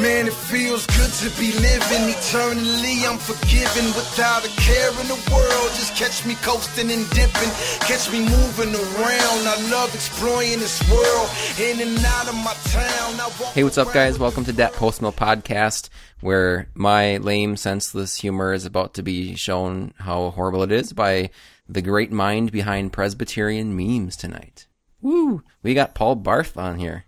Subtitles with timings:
[0.00, 3.04] Man, it feels good to be living eternally.
[3.04, 5.70] I'm forgiven without a care in the world.
[5.76, 7.50] Just catch me coasting and dipping,
[7.80, 9.42] catch me moving around.
[9.44, 11.28] I love exploring this world
[11.60, 13.52] in and out of my town.
[13.52, 14.18] Hey, what's up, guys?
[14.18, 15.90] Welcome to that Post Mill podcast,
[16.22, 21.28] where my lame, senseless humor is about to be shown how horrible it is by
[21.68, 24.66] the great mind behind Presbyterian memes tonight.
[25.02, 25.42] Woo!
[25.62, 27.04] We got Paul Barth on here.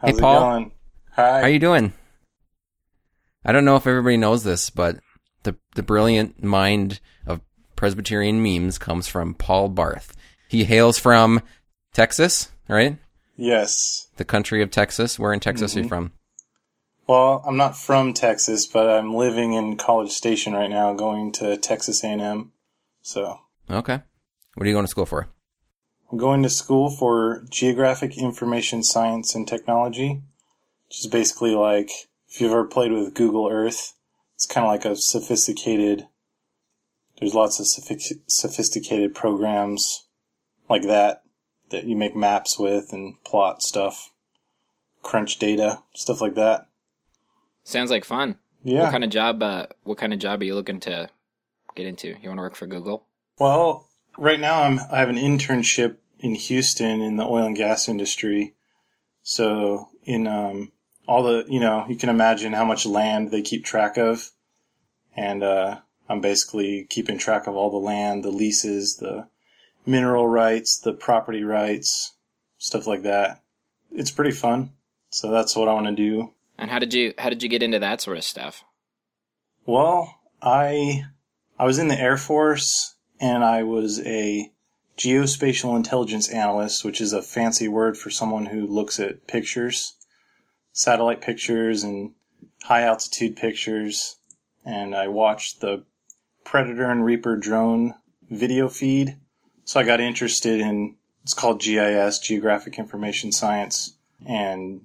[0.00, 0.72] How's Hey, it Paul.
[1.20, 1.42] Hi.
[1.42, 1.92] How you doing?
[3.44, 5.00] I don't know if everybody knows this, but
[5.42, 7.42] the the brilliant mind of
[7.76, 10.16] Presbyterian memes comes from Paul Barth.
[10.48, 11.42] He hails from
[11.92, 12.96] Texas, right?
[13.36, 14.08] yes.
[14.16, 15.18] The country of Texas.
[15.18, 15.88] Where in Texas are you mm-hmm.
[15.88, 16.12] from?
[17.06, 21.58] Well, I'm not from Texas, but I'm living in College Station right now, going to
[21.58, 22.52] Texas A&M.
[23.02, 24.00] So Okay.
[24.54, 25.28] What are you going to school for?
[26.10, 30.22] I'm going to school for Geographic Information Science and Technology,
[30.90, 31.88] which is basically like
[32.28, 33.94] if you've ever played with Google Earth,
[34.34, 36.08] it's kind of like a sophisticated.
[37.18, 37.66] There's lots of
[38.26, 40.06] sophisticated programs
[40.68, 41.22] like that
[41.70, 44.10] that you make maps with and plot stuff,
[45.02, 46.66] crunch data, stuff like that.
[47.62, 48.38] Sounds like fun.
[48.64, 48.82] Yeah.
[48.82, 49.42] What kind of job?
[49.42, 51.08] Uh, what kind of job are you looking to
[51.76, 52.08] get into?
[52.20, 53.06] You want to work for Google?
[53.38, 57.88] Well, right now I'm I have an internship in Houston in the oil and gas
[57.88, 58.54] industry.
[59.22, 60.72] So in um,
[61.10, 64.30] all the you know you can imagine how much land they keep track of,
[65.16, 69.26] and uh, I'm basically keeping track of all the land, the leases, the
[69.84, 72.14] mineral rights, the property rights,
[72.58, 73.42] stuff like that.
[73.90, 74.70] It's pretty fun.
[75.10, 76.32] So that's what I want to do.
[76.56, 78.62] And how did you how did you get into that sort of stuff?
[79.66, 81.06] Well, I
[81.58, 84.52] I was in the Air Force and I was a
[84.96, 89.94] geospatial intelligence analyst, which is a fancy word for someone who looks at pictures,
[90.80, 92.12] satellite pictures and
[92.62, 94.16] high altitude pictures.
[94.64, 95.84] And I watched the
[96.42, 97.94] Predator and Reaper drone
[98.30, 99.18] video feed.
[99.64, 104.80] So I got interested in it's called GIS, Geographic Information Science, and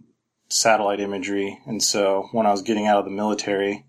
[0.49, 1.57] satellite imagery.
[1.65, 3.85] And so when I was getting out of the military,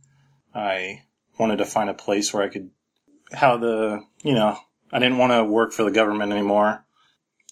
[0.55, 1.03] I
[1.41, 2.71] wanted to find a place where I could
[3.33, 4.57] how the you know
[4.93, 6.85] I didn't want to work for the government anymore,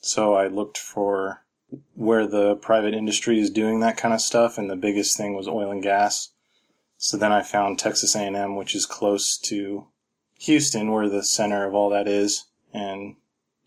[0.01, 1.44] so I looked for
[1.95, 5.49] where the private industry is doing that kind of stuff, and the biggest thing was
[5.49, 6.31] oil and gas.
[6.97, 9.87] So then I found Texas A&M, which is close to
[10.41, 13.17] Houston, where the center of all that is, and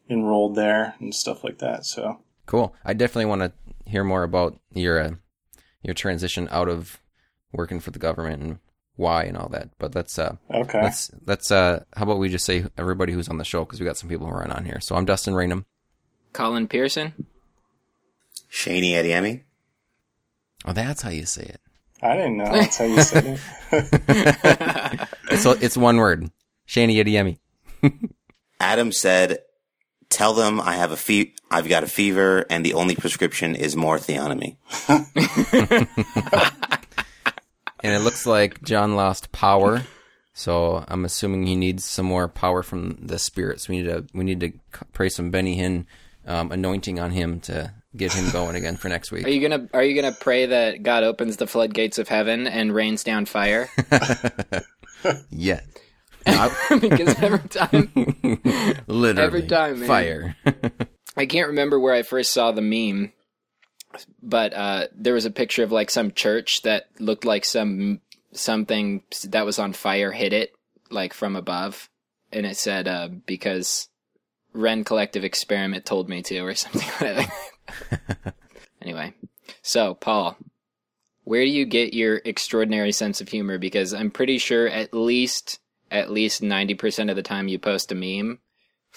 [0.10, 1.86] enrolled there and stuff like that.
[1.86, 2.74] So Cool.
[2.84, 3.52] I definitely want to
[3.86, 5.12] hear more about your uh,
[5.84, 7.00] your transition out of
[7.52, 8.60] working for the government and
[8.96, 9.70] why and all that.
[9.78, 13.38] But let's uh okay, let's let's uh how about we just say everybody who's on
[13.38, 14.80] the show because we got some people who are on here.
[14.80, 15.66] So I'm Dustin Raynham.
[16.34, 17.14] Colin Pearson.
[18.58, 19.44] Shaney Adiemi.
[20.66, 21.62] Oh, that's how you say it.
[22.02, 23.40] I didn't know that's how you said
[23.72, 25.08] it.
[25.30, 26.32] It's it's one word.
[26.68, 27.38] Shani Yeti
[28.60, 29.40] Adam said,
[30.10, 33.76] "Tell them I have a fe- I've got a fever, and the only prescription is
[33.76, 34.58] more theonomy."
[37.84, 39.84] And it looks like John lost power.
[40.34, 43.70] So I'm assuming he needs some more power from the spirits.
[43.70, 44.52] We need to we need to
[44.94, 45.86] pray some Benny Hinn
[46.26, 49.26] um, anointing on him to get him going again for next week.
[49.26, 49.42] Are week.
[49.42, 53.04] you gonna Are you gonna pray that God opens the floodgates of heaven and rains
[53.04, 53.70] down fire?
[55.30, 55.62] Yeah,
[56.26, 57.92] because every time
[58.88, 59.88] literally Every time, man.
[59.88, 60.36] fire.
[61.16, 63.14] I can't remember where I first saw the meme,
[64.22, 68.02] but uh, there was a picture of like some church that looked like some
[68.34, 70.54] something that was on fire hit it
[70.90, 71.90] like from above,
[72.32, 73.88] and it said uh, because
[74.54, 77.32] Ren Collective Experiment told me to or something like that.
[78.82, 79.14] anyway,
[79.62, 80.38] so Paul,
[81.24, 83.58] where do you get your extraordinary sense of humor?
[83.58, 85.60] Because I'm pretty sure at least
[85.90, 88.40] at least ninety percent of the time you post a meme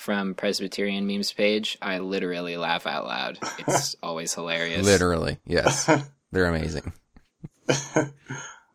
[0.01, 3.39] from Presbyterian memes page, I literally laugh out loud.
[3.59, 4.85] It's always hilarious.
[4.85, 5.91] literally, yes,
[6.33, 6.95] they're amazing.
[7.69, 8.09] I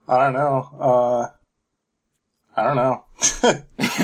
[0.07, 0.69] don't know.
[0.79, 1.27] Uh,
[2.55, 3.03] I don't know.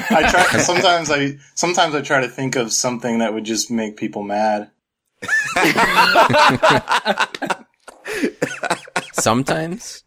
[0.09, 0.43] I try.
[0.59, 4.70] sometimes I sometimes I try to think of something that would just make people mad.
[9.13, 10.03] Sometimes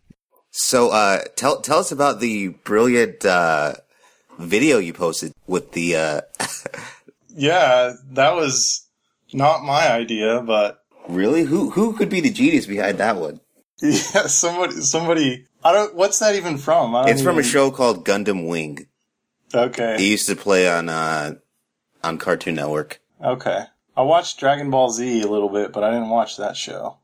[0.50, 3.74] So, uh, tell tell us about the brilliant uh,
[4.38, 5.96] video you posted with the.
[5.96, 6.20] Uh,
[7.36, 8.86] Yeah, that was
[9.32, 10.78] not my idea, but
[11.08, 13.40] really, who who could be the genius behind that one?
[13.82, 15.46] yeah, somebody somebody.
[15.64, 15.96] I don't.
[15.96, 16.94] What's that even from?
[16.94, 18.86] I don't It's from a show called Gundam Wing.
[19.52, 19.96] Okay.
[19.96, 21.34] It used to play on uh,
[22.04, 23.00] on Cartoon Network.
[23.20, 23.64] Okay.
[23.96, 26.98] I watched Dragon Ball Z a little bit, but I didn't watch that show.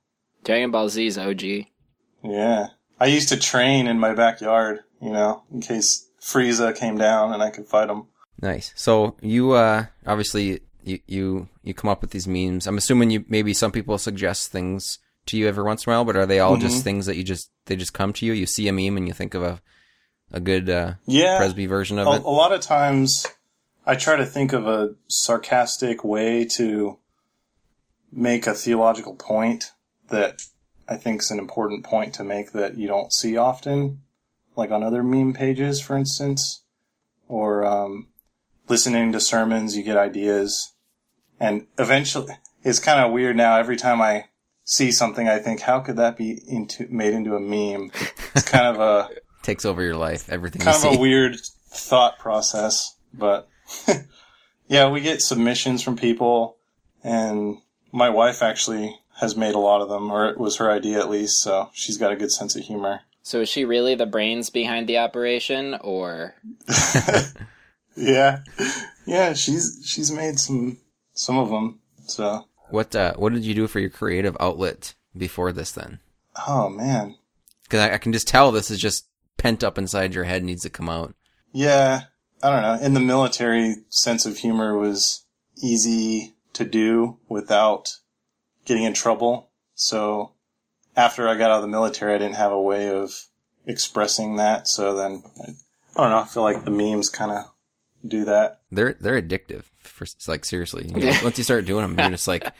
[0.44, 1.42] Dragon Ball Z is OG.
[2.24, 2.68] Yeah.
[2.98, 7.42] I used to train in my backyard, you know, in case Frieza came down and
[7.42, 8.04] I could fight him.
[8.42, 8.72] Nice.
[8.76, 12.66] So you uh obviously you you you come up with these memes.
[12.66, 16.04] I'm assuming you maybe some people suggest things to you every once in a while,
[16.04, 16.66] but are they all Mm-hmm.
[16.68, 18.32] just things that you just they just come to you?
[18.32, 19.60] You see a meme and you think of a
[20.32, 21.38] a good uh Yeah.
[21.38, 22.22] Presby version of a, it.
[22.22, 23.26] a lot of times
[23.86, 26.98] I try to think of a sarcastic way to
[28.12, 29.72] make a theological point
[30.08, 30.42] that
[30.88, 34.02] I think is an important point to make that you don't see often,
[34.56, 36.62] like on other meme pages, for instance,
[37.28, 38.08] or um,
[38.68, 40.72] listening to sermons, you get ideas.
[41.38, 43.56] And eventually, it's kind of weird now.
[43.56, 44.26] Every time I
[44.64, 47.92] see something, I think, how could that be into, made into a meme?
[48.34, 49.08] It's kind of a
[49.42, 50.98] Takes over your life, everything kind you of see.
[50.98, 51.36] a weird
[51.70, 53.48] thought process, but
[54.68, 56.56] yeah, we get submissions from people,
[57.04, 57.58] and
[57.92, 61.10] my wife actually has made a lot of them, or it was her idea at
[61.10, 63.00] least, so she's got a good sense of humor.
[63.22, 66.34] So is she really the brains behind the operation, or
[67.96, 68.40] Yeah,
[69.06, 70.78] yeah, she's she's made some
[71.12, 71.80] some of them.
[72.06, 76.00] So, What uh what did you do for your creative outlet before this then?
[76.48, 77.16] oh man,
[77.64, 79.06] Because I, I can just tell this is just
[79.36, 81.14] pent up inside your head, needs to come out.
[81.52, 82.02] yeah,
[82.42, 82.84] I don't know.
[82.84, 85.24] In the military, sense of humor was
[85.62, 87.96] easy to do without
[88.64, 89.50] getting in trouble.
[89.74, 90.32] So
[90.96, 93.26] after I got out of the military, I didn't have a way of
[93.66, 94.68] expressing that.
[94.68, 95.50] So then, I,
[95.96, 96.20] I don't know.
[96.20, 97.44] I feel like the memes kind of
[98.06, 98.60] do that.
[98.70, 99.64] They're they're addictive.
[99.80, 102.50] For like seriously, you know, once you start doing them, you're just like.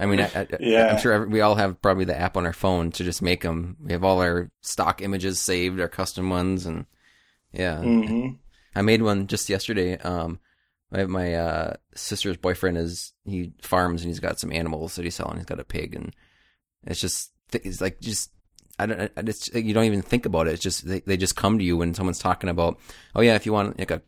[0.00, 0.92] I mean, I, I, Yeah.
[0.92, 3.76] I'm sure we all have probably the app on our phone to just make them.
[3.82, 6.86] We have all our stock images saved, our custom ones, and
[7.52, 7.80] yeah.
[7.80, 8.28] hmm
[8.74, 9.98] I made one just yesterday.
[9.98, 10.40] Um,
[10.90, 15.14] my my uh, sister's boyfriend is he farms and he's got some animals that he's
[15.14, 15.36] selling.
[15.36, 16.14] He's got a pig, and
[16.86, 18.30] it's just it's like just
[18.78, 19.10] I don't
[19.54, 20.54] you don't even think about it.
[20.54, 22.78] It's just they they just come to you when someone's talking about
[23.14, 24.02] oh yeah if you want like a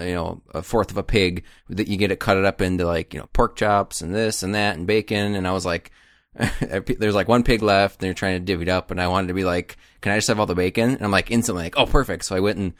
[0.00, 2.84] you know a fourth of a pig that you get it cut it up into
[2.84, 5.90] like you know pork chops and this and that and bacon and I was like.
[6.60, 9.28] There's like one pig left, and they're trying to divvy it up, and I wanted
[9.28, 11.78] to be like, "Can I just have all the bacon?" And I'm like, instantly like,
[11.78, 12.74] "Oh, perfect!" So I went and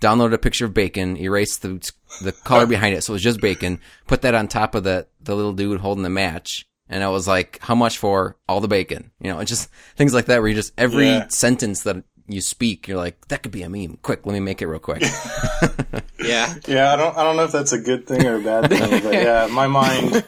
[0.00, 1.80] downloaded a picture of bacon, erased the
[2.22, 3.80] the color behind it, so it was just bacon.
[4.06, 7.26] Put that on top of the the little dude holding the match, and I was
[7.28, 10.48] like, "How much for all the bacon?" You know, it's just things like that where
[10.48, 11.28] you just every Yeah.
[11.28, 14.60] sentence that you speak, you're like, "That could be a meme." Quick, let me make
[14.62, 15.02] it real quick.
[16.20, 18.68] yeah, Yeah, I don't I don't know if that's a good thing or a bad
[18.68, 20.24] thing, but yeah, my mind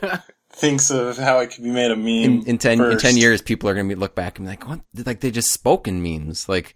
[0.53, 2.41] thinks of how it could be made a meme.
[2.41, 4.67] In, in ten in ten years, people are gonna be look back and be like,
[4.69, 6.49] "What?" Like they just spoke in memes.
[6.49, 6.75] Like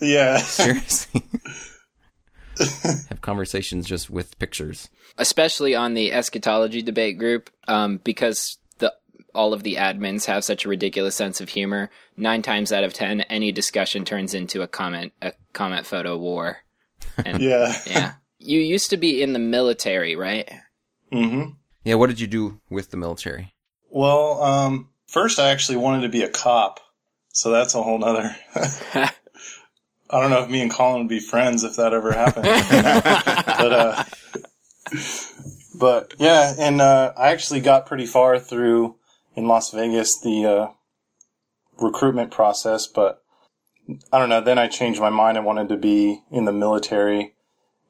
[0.00, 0.36] Yeah.
[0.38, 1.22] seriously,
[3.08, 4.88] have conversations just with pictures.
[5.18, 8.92] especially on the eschatology debate group, um, because the
[9.34, 11.90] all of the admins have such a ridiculous sense of humor.
[12.16, 16.58] Nine times out of ten, any discussion turns into a comment a comment photo war.
[17.24, 17.74] And yeah.
[17.86, 20.50] yeah, you used to be in the military, right?
[21.12, 21.50] Mm hmm
[21.84, 23.54] Yeah, what did you do with the military?
[23.90, 26.80] Well, um, first I actually wanted to be a cop,
[27.28, 28.36] so that's a whole nother.
[30.10, 32.44] I don't know if me and Colin would be friends if that ever happened.
[33.58, 34.04] but uh,
[35.78, 38.96] but yeah, and uh, I actually got pretty far through
[39.34, 40.68] in Las Vegas the uh,
[41.80, 43.22] recruitment process, but
[44.12, 44.40] I don't know.
[44.40, 45.36] Then I changed my mind.
[45.36, 47.34] I wanted to be in the military,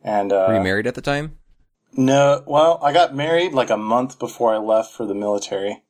[0.03, 1.39] and uh, Were you married at the time?
[1.93, 5.83] no, well, I got married like a month before I left for the military.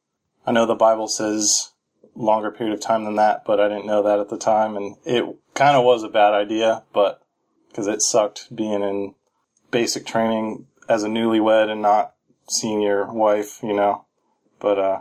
[0.47, 1.73] I know the Bible says
[2.17, 4.97] longer period of time than that, but I didn't know that at the time, and
[5.05, 7.23] it kind of was a bad idea, but
[7.69, 9.15] because it sucked being in
[9.71, 12.15] basic training as a newlywed and not
[12.49, 14.07] seeing your wife, you know.
[14.59, 15.01] But uh,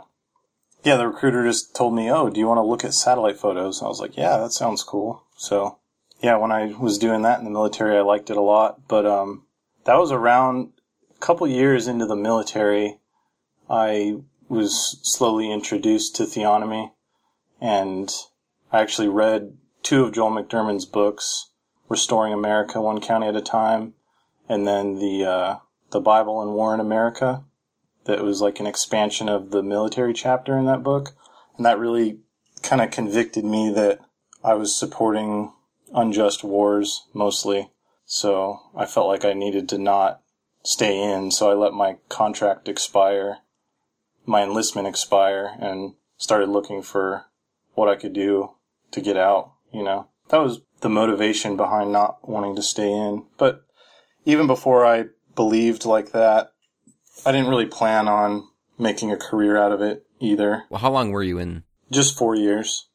[0.84, 3.82] yeah, the recruiter just told me, "Oh, do you want to look at satellite photos?"
[3.82, 5.78] I was like, "Yeah, that sounds cool." So
[6.20, 9.06] yeah, when I was doing that in the military, I liked it a lot, but
[9.06, 9.46] um,
[9.84, 10.72] that was around
[11.14, 12.98] a couple years into the military.
[13.68, 14.18] I
[14.48, 16.92] was slowly introduced to theonomy,
[17.60, 18.12] and
[18.72, 21.50] I actually read two of Joel McDurmon's books,
[21.88, 23.94] "Restoring America: One County at a Time,"
[24.48, 25.56] and then the uh,
[25.90, 27.44] the Bible and War in America.
[28.04, 31.12] That was like an expansion of the military chapter in that book,
[31.56, 32.20] and that really
[32.62, 34.00] kind of convicted me that
[34.44, 35.52] I was supporting
[35.94, 37.70] unjust wars mostly.
[38.04, 40.20] So I felt like I needed to not
[40.62, 43.38] stay in, so I let my contract expire,
[44.24, 47.26] my enlistment expire, and started looking for
[47.76, 48.50] what I could do
[48.90, 50.08] to get out, you know.
[50.30, 53.24] That was the motivation behind not wanting to stay in.
[53.38, 53.64] But
[54.24, 55.04] even before I
[55.36, 56.50] believed like that,
[57.24, 58.42] I didn't really plan on
[58.78, 60.64] making a career out of it either.
[60.68, 61.62] Well, how long were you in?
[61.90, 62.88] Just four years.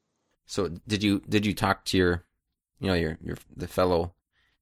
[0.46, 2.26] So did you did you talk to your,
[2.80, 4.14] you know, your your the fellow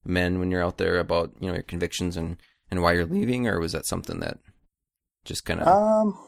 [0.05, 2.37] men when you're out there about you know your convictions and
[2.69, 4.37] and why you're leaving, or was that something that
[5.25, 6.19] just kind of Um,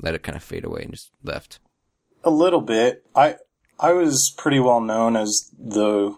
[0.00, 1.58] let it kind of fade away and just left?
[2.24, 3.04] A little bit.
[3.14, 3.36] I
[3.78, 6.16] I was pretty well known as the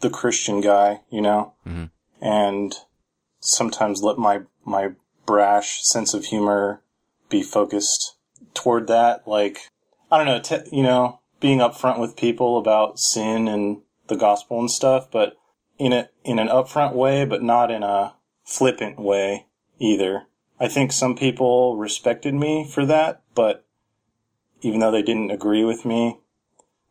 [0.00, 1.90] the Christian guy, you know, Mhm.
[2.20, 2.74] and
[3.40, 4.90] sometimes let my my
[5.26, 6.82] brash sense of humor
[7.28, 8.16] be focused
[8.54, 9.26] toward that.
[9.26, 9.58] Like
[10.10, 14.58] I don't know, te- you know, being upfront with people about sin and the gospel
[14.58, 15.36] and stuff, but
[15.78, 18.14] in a in an upfront way, but not in a
[18.44, 19.46] flippant way
[19.78, 20.26] either.
[20.58, 23.64] I think some people respected me for that, but
[24.62, 26.18] even though they didn't agree with me,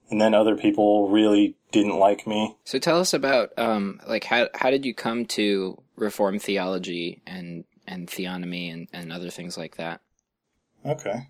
[0.10, 2.58] and then other people really didn't like me.
[2.64, 7.66] So tell us about um like how how did you come to reform theology and
[7.88, 10.02] and theonomy and, and other things like that?
[10.86, 11.30] Okay.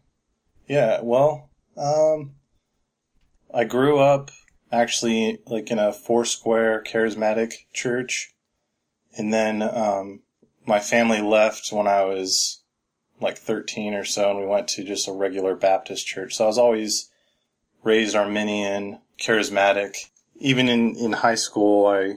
[0.68, 2.36] Yeah, well, um,
[3.52, 4.30] I grew up
[4.72, 8.34] actually like in a four square charismatic church.
[9.18, 10.22] And then, um,
[10.66, 12.59] my family left when I was
[13.20, 16.36] like 13 or so and we went to just a regular Baptist church.
[16.36, 17.10] So I was always
[17.84, 19.96] raised Arminian, charismatic.
[20.38, 22.16] Even in, in high school, I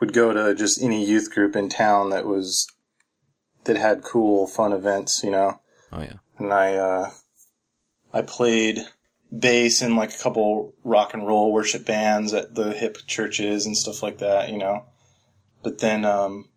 [0.00, 2.66] would go to just any youth group in town that was,
[3.64, 5.60] that had cool, fun events, you know
[5.92, 6.14] Oh yeah.
[6.38, 7.10] and I uh,
[8.12, 8.80] I played
[9.36, 13.76] bass in like a couple rock and roll worship bands at the hip churches and
[13.76, 14.84] stuff like that, you know.
[15.62, 16.48] But then um,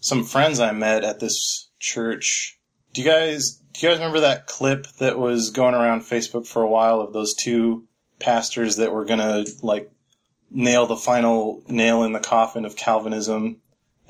[0.00, 2.58] some friends I met at this church.
[2.92, 6.62] Do you guys do you guys remember that clip that was going around Facebook for
[6.62, 7.84] a while of those two
[8.18, 9.90] pastors that were gonna like
[10.50, 13.58] nail the final nail in the coffin of Calvinism?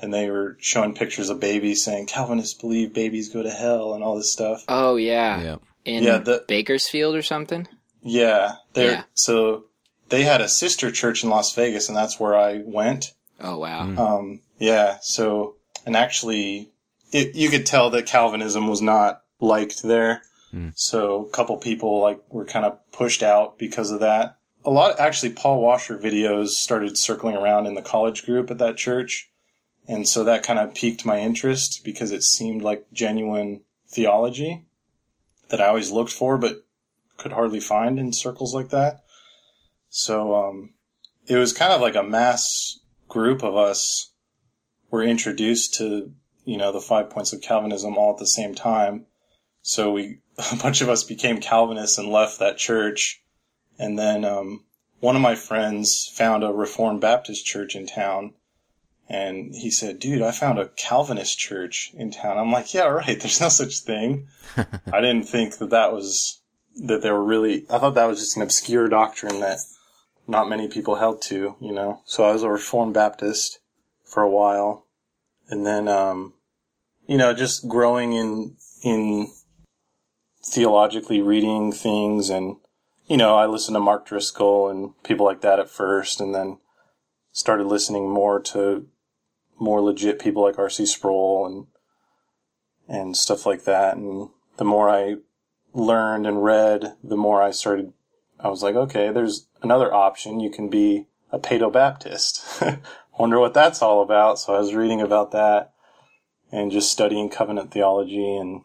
[0.01, 4.03] And they were showing pictures of babies saying Calvinists believe babies go to hell and
[4.03, 4.63] all this stuff.
[4.67, 5.41] Oh yeah.
[5.41, 5.55] Yeah.
[5.85, 7.67] In Yeah, the- Bakersfield or something?
[8.01, 9.03] Yeah, they're Yeah.
[9.13, 9.65] so
[10.09, 13.13] they had a sister church in Las Vegas, and that's where I went.
[13.39, 13.85] Oh wow.
[13.85, 13.97] Mm.
[13.99, 16.70] Um, yeah, so and actually,
[17.11, 20.21] it, you could tell that Calvinism was not liked there.
[20.53, 20.73] Mm.
[20.75, 24.37] So a couple people like were kind of pushed out because of that.
[24.63, 28.77] A lot, actually, Paul Washer videos started circling around in the college group at that
[28.77, 29.31] church,
[29.87, 34.65] and so that kind of piqued my interest because it seemed like genuine theology
[35.49, 36.63] that I always looked for, but
[37.17, 39.03] could hardly find in circles like that.
[39.89, 40.73] So um,
[41.27, 44.11] it was kind of like a mass group of us
[44.89, 46.13] were introduced to
[46.43, 49.05] you know the five points of Calvinism all at the same time.
[49.61, 50.19] So we
[50.51, 53.21] a bunch of us became Calvinists and left that church,
[53.77, 54.63] and then um,
[54.99, 58.33] one of my friends found a Reformed Baptist church in town.
[59.09, 62.37] And he said, dude, I found a Calvinist church in town.
[62.37, 63.05] I'm like, yeah, right.
[63.19, 64.29] There's no such thing.
[64.57, 66.41] I didn't think that that was
[66.87, 67.65] that they were really.
[67.69, 69.57] I thought that was just an obscure doctrine that
[70.27, 72.01] not many people held to, you know.
[72.05, 73.59] So I was a Reformed Baptist
[74.05, 74.85] for a while,
[75.51, 76.33] and then, um,
[77.07, 79.31] you know, just growing in in
[80.43, 82.57] theologically reading things, and
[83.07, 86.59] you know, I listened to Mark Driscoll and people like that at first, and then
[87.31, 88.87] started listening more to
[89.59, 90.85] more legit people like R.C.
[90.85, 91.67] Sproul and
[92.87, 95.15] and stuff like that, and the more I
[95.73, 97.93] learned and read, the more I started.
[98.39, 100.39] I was like, okay, there's another option.
[100.39, 102.43] You can be a Paedo Baptist.
[103.21, 104.39] Wonder what that's all about.
[104.39, 105.73] So I was reading about that
[106.51, 108.35] and just studying covenant theology.
[108.35, 108.63] And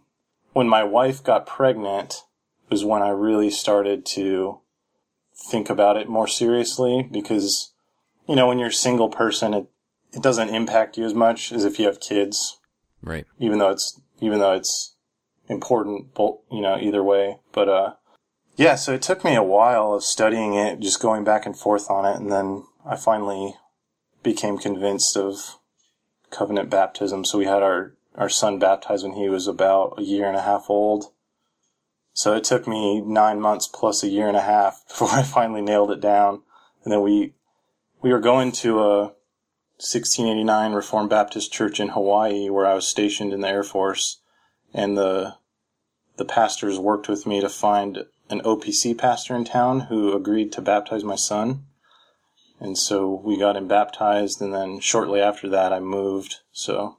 [0.55, 2.23] when my wife got pregnant
[2.71, 4.61] was when I really started to
[5.51, 7.75] think about it more seriously because,
[8.27, 9.67] you know, when you're a single person, it,
[10.15, 12.59] it doesn't impact you as much as if you have kids
[13.03, 13.27] Right.
[13.39, 14.97] even though it's even though it's
[15.51, 17.41] important, both you know, either way.
[17.53, 17.93] But uh,
[18.57, 18.77] yeah.
[18.77, 22.07] So it took me a while of studying it, just going back and forth on
[22.07, 23.55] it, and then I finally
[24.27, 25.57] became convinced of
[26.31, 27.25] covenant baptism.
[27.25, 30.43] So we had our our son baptized when he was about a year and a
[30.43, 31.13] half old.
[32.13, 35.63] So it took me nine months plus a year and a half before I finally
[35.63, 36.43] nailed it down.
[36.83, 37.35] And then we
[38.03, 38.99] we were going to a
[39.79, 44.19] 1689 Reformed Baptist Church in Hawaii where I was stationed in the Air Force
[44.75, 45.37] and the
[46.17, 50.61] the pastors worked with me to find an OPC pastor in town who agreed to
[50.61, 51.66] baptize my son.
[52.59, 56.37] And so we got him baptized and then shortly after that I moved.
[56.53, 56.99] So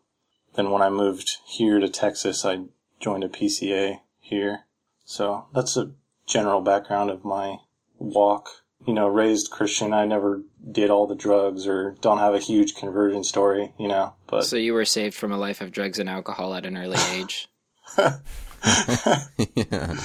[0.56, 2.66] then when I moved here to Texas I
[3.00, 4.62] joined a PCA here.
[5.06, 5.92] So that's a
[6.26, 7.58] general background of my
[7.98, 8.50] walk.
[8.86, 9.94] You know, raised Christian.
[9.94, 14.14] I never did all the drugs or don't have a huge conversion story, you know,
[14.28, 16.98] but So you were saved from a life of drugs and alcohol at an early
[17.12, 17.50] age.
[19.56, 19.98] yeah.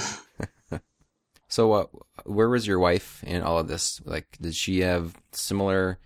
[1.53, 1.85] So, uh,
[2.23, 4.01] where was your wife in all of this?
[4.05, 5.99] Like, did she have similar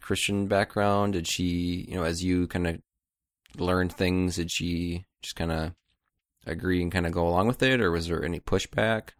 [0.00, 1.14] Christian background?
[1.14, 2.80] Did she, you know, as you kind of
[3.56, 5.72] learned things, did she just kind of
[6.46, 9.14] agree and kind of go along with it, or was there any pushback?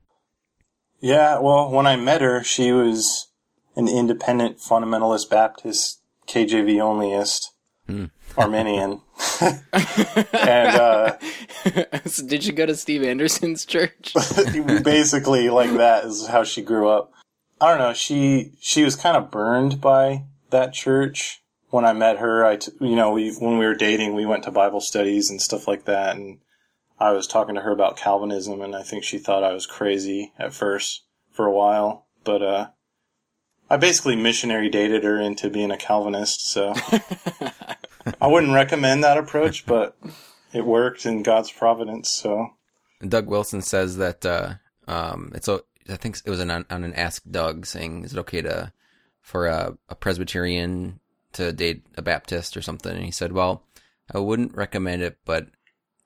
[1.01, 3.27] Yeah, well, when I met her, she was
[3.75, 7.47] an independent fundamentalist Baptist, KJV onlyist,
[7.89, 8.07] Hmm.
[8.37, 9.01] Arminian.
[9.41, 11.19] and uh,
[12.05, 14.15] so did you go to Steve Anderson's church?
[14.85, 17.13] basically like that is how she grew up.
[17.61, 17.95] I don't know.
[17.95, 21.41] She she was kind of burned by that church.
[21.71, 24.45] When I met her, I t- you know we when we were dating, we went
[24.45, 26.41] to Bible studies and stuff like that, and
[27.01, 30.33] I was talking to her about Calvinism, and I think she thought I was crazy
[30.39, 32.69] at first for a while, but uh,
[33.71, 36.49] I basically missionary dated her into being a Calvinist.
[36.49, 36.75] So
[38.21, 39.97] I wouldn't recommend that approach, but
[40.53, 42.11] it worked in God's providence.
[42.11, 42.49] So
[43.07, 44.55] Doug Wilson says that uh,
[44.87, 48.19] um, it's a, I think it was an, on an Ask Doug saying, is it
[48.21, 48.73] okay to
[49.21, 51.01] for a, a Presbyterian
[51.35, 52.95] to date a Baptist or something?
[52.95, 53.65] And he said, well,
[54.13, 55.49] I wouldn't recommend it, but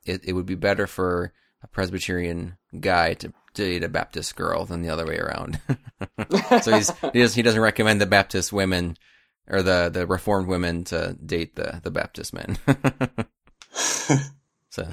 [0.04, 4.82] it, it would be better for a Presbyterian guy to date a Baptist girl than
[4.82, 5.60] the other way around.
[6.62, 8.96] so he's, he, does, he doesn't recommend the Baptist women
[9.48, 12.58] or the, the Reformed women to date the, the Baptist men.
[13.70, 14.16] so,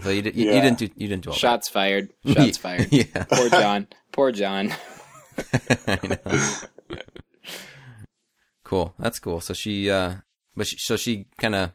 [0.01, 0.61] so you, you, you Yeah.
[0.61, 1.39] didn't do you didn't do all that.
[1.39, 2.09] Shots fired.
[2.25, 2.87] Shots fired.
[2.91, 3.25] Yeah.
[3.31, 3.87] Poor John.
[4.11, 4.73] Poor John.
[8.63, 8.93] Cool.
[8.99, 9.41] That's cool.
[9.41, 10.15] So she, uh,
[10.55, 11.71] but she, so she kind of,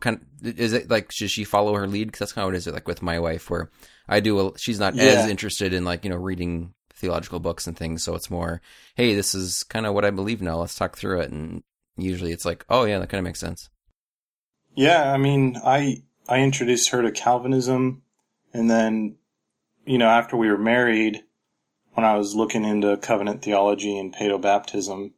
[0.00, 2.12] kind of, is it like, should she follow her lead?
[2.12, 3.70] Cause that's kind of what it is like with my wife where
[4.10, 5.04] I do, a, she's not Yeah.
[5.04, 8.02] as interested in like, you know, reading theological books and things.
[8.04, 8.60] So it's more,
[8.96, 10.58] Hey, this is kind of what I believe now.
[10.58, 11.30] Let's talk through it.
[11.30, 11.62] And
[11.96, 13.70] usually it's like, oh yeah, that kind of makes sense.
[14.74, 18.02] Yeah, I mean, I I introduced her to Calvinism,
[18.52, 19.16] and then,
[19.84, 21.24] you know, after we were married,
[21.94, 25.12] when I was looking into covenant theology and paedobaptism,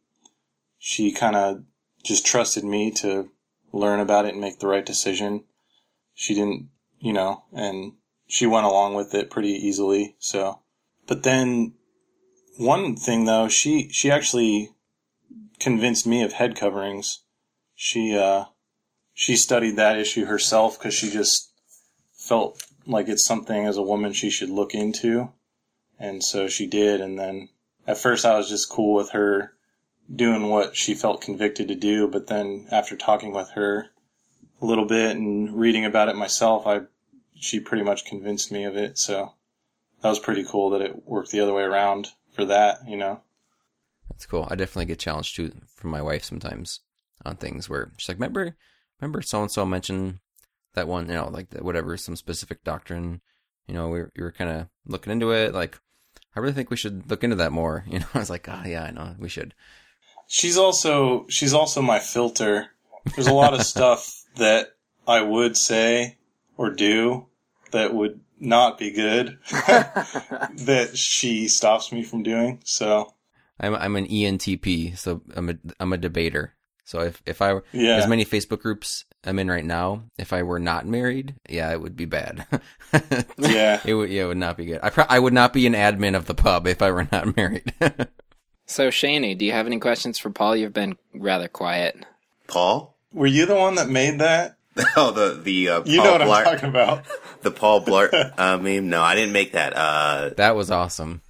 [0.79, 1.64] she kind of
[2.03, 3.31] just trusted me to
[3.73, 5.45] learn about it and make the right decision.
[6.14, 7.93] She didn't, you know, and
[8.33, 10.16] she went along with it pretty easily.
[10.18, 10.61] So,
[11.07, 11.75] but then
[12.57, 14.71] one thing though, she she actually
[15.61, 17.25] convinced me of head coverings.
[17.75, 18.47] She uh
[19.12, 21.53] she studied that issue herself because she just
[22.14, 25.31] felt like it's something as a woman she should look into.
[25.99, 27.03] And so she did.
[27.03, 27.51] And then
[27.87, 29.53] at first I was just cool with her
[30.11, 32.09] doing what she felt convicted to do.
[32.09, 33.90] But then after talking with her
[34.62, 36.83] a little bit and reading about it myself, I,
[37.43, 38.97] she pretty much convinced me of it.
[38.97, 39.33] So
[40.01, 43.21] that was pretty cool that it worked the other way around for that, you know?
[44.09, 44.47] That's cool.
[44.49, 46.81] I definitely get challenged too from my wife sometimes
[47.25, 48.57] on things where she's like, remember,
[49.01, 50.21] remember so and so mentioned
[50.75, 53.21] that one, you know, like the, whatever, some specific doctrine.
[53.67, 55.53] You know, we were, we were kind of looking into it.
[55.53, 55.81] Like,
[56.37, 57.85] I really think we should look into that more.
[57.91, 59.55] You know, I was like, oh yeah, I know we should.
[60.29, 62.69] She's also she's also my filter.
[63.17, 64.69] There's a lot of stuff that
[65.09, 66.19] I would say
[66.57, 67.27] or do
[67.73, 72.61] that would not be good that she stops me from doing.
[72.65, 73.13] So
[73.61, 76.55] I'm I'm an ENTP, so I'm a I'm a debater.
[76.85, 77.97] So if if I were Yeah.
[77.97, 81.81] as many Facebook groups I'm in right now, if I were not married, yeah, it
[81.81, 82.47] would be bad.
[83.39, 83.81] Yeah.
[83.85, 84.81] it would yeah, it would not be good.
[84.83, 87.37] I pro- I would not be an admin of the pub if I were not
[87.37, 87.73] married.
[88.67, 90.57] So Shani, do you have any questions for Paul?
[90.57, 91.97] You've been rather quiet.
[92.49, 92.91] Paul?
[93.13, 94.57] were you the one that made that?
[94.97, 97.05] Oh, the the uh, You Paul know what Blart, I'm talking about.
[97.43, 98.89] the Paul Blart uh, meme.
[98.89, 99.75] No, I didn't make that.
[99.77, 101.21] Uh, that was awesome.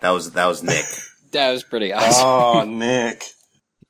[0.00, 0.84] that was that was Nick.
[1.32, 2.26] That was pretty awesome.
[2.26, 3.24] Oh, Nick.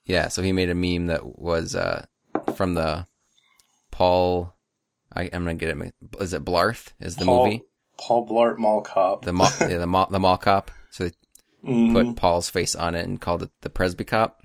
[0.04, 2.06] Yeah, so he made a meme that was uh,
[2.54, 3.04] from the
[3.90, 4.54] Paul.
[5.12, 5.94] I, I'm gonna get it.
[6.20, 6.92] Is it Blarth?
[7.00, 7.62] Is the Paul, movie
[7.98, 9.24] Paul Blart Mall Cop.
[9.24, 10.70] the mall, yeah, the mall, the mall cop?
[10.90, 11.12] So they
[11.68, 11.92] Mhm.
[11.92, 14.40] put Paul's face on it and called it the Presby cop.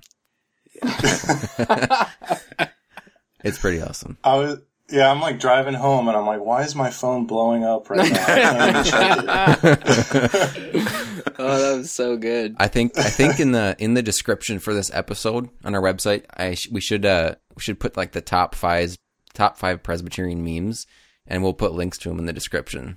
[3.44, 4.18] It's pretty awesome.
[4.24, 7.62] I was yeah, I'm like driving home and I'm like, why is my phone blowing
[7.62, 8.22] up right now?
[8.22, 9.18] I can't even check
[9.64, 11.32] it.
[11.38, 12.56] oh, that was so good.
[12.58, 16.24] I think I think in the in the description for this episode on our website,
[16.34, 18.96] I sh- we should uh we should put like the top five
[19.34, 20.86] top five Presbyterian memes,
[21.26, 22.96] and we'll put links to them in the description.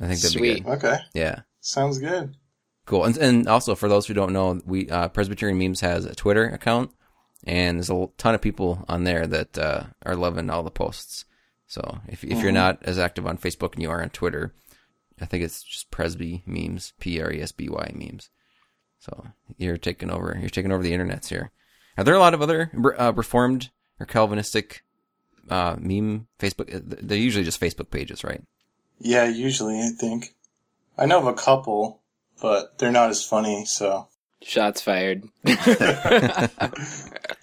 [0.00, 0.66] I think that'd be good.
[0.66, 0.98] Okay.
[1.14, 1.40] Yeah.
[1.60, 2.36] Sounds good.
[2.84, 3.04] Cool.
[3.04, 6.44] And, and also for those who don't know, we uh, Presbyterian Memes has a Twitter
[6.46, 6.92] account,
[7.46, 11.24] and there's a ton of people on there that uh, are loving all the posts.
[11.66, 14.54] So if if you're not as active on Facebook and you are on Twitter,
[15.20, 18.30] I think it's just Presby memes, P R E S B Y memes.
[18.98, 20.36] So you're taking over.
[20.38, 21.50] You're taking over the internets here.
[21.96, 24.84] Are there a lot of other uh, Reformed or Calvinistic
[25.48, 26.68] uh, meme Facebook?
[26.84, 28.42] They're usually just Facebook pages, right?
[28.98, 30.34] Yeah, usually I think.
[30.98, 32.00] I know of a couple.
[32.40, 33.64] but they're not as funny.
[33.64, 34.08] So
[34.46, 35.24] Shots fired.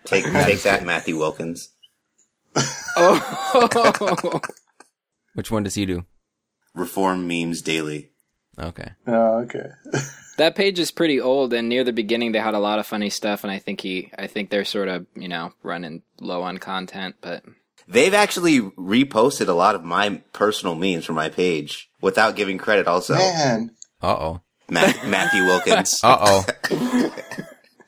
[0.06, 1.70] Take take that, Matthew Wilkins.
[2.96, 4.40] oh,
[5.34, 6.06] Which one does he do?
[6.74, 8.12] Reform memes daily.
[8.58, 8.92] Okay.
[9.08, 9.72] oh, okay.
[10.38, 13.10] that page is pretty old, and near the beginning they had a lot of funny
[13.10, 16.58] stuff, and I think he, I think they're sort of, you know, running low on
[16.60, 17.44] content, but
[17.88, 22.88] They've actually reposted a lot of my personal memes from my page without giving credit.
[22.88, 24.42] Also, Man, Uh oh.
[24.70, 26.00] Ma- Matthew Wilkins.
[26.04, 26.46] Uh oh.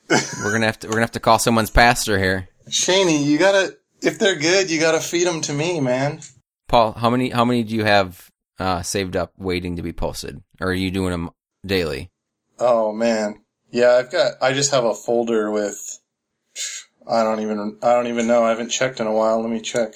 [0.10, 2.50] we're gonna have to we're gonna have to call someone's pastor here.
[2.70, 6.22] Shaney, you gotta if they're good, you gotta feed them to me, man.
[6.68, 10.42] Paul, how many how many do you have uh, saved up waiting to be posted,
[10.62, 11.30] or are you doing them
[11.66, 12.12] daily?
[12.60, 14.34] Oh man, yeah, I've got.
[14.42, 16.00] I just have a folder with.
[17.08, 17.78] I don't even.
[17.84, 18.44] I don't even know.
[18.44, 19.42] I haven't checked in a while.
[19.42, 19.94] Let me check.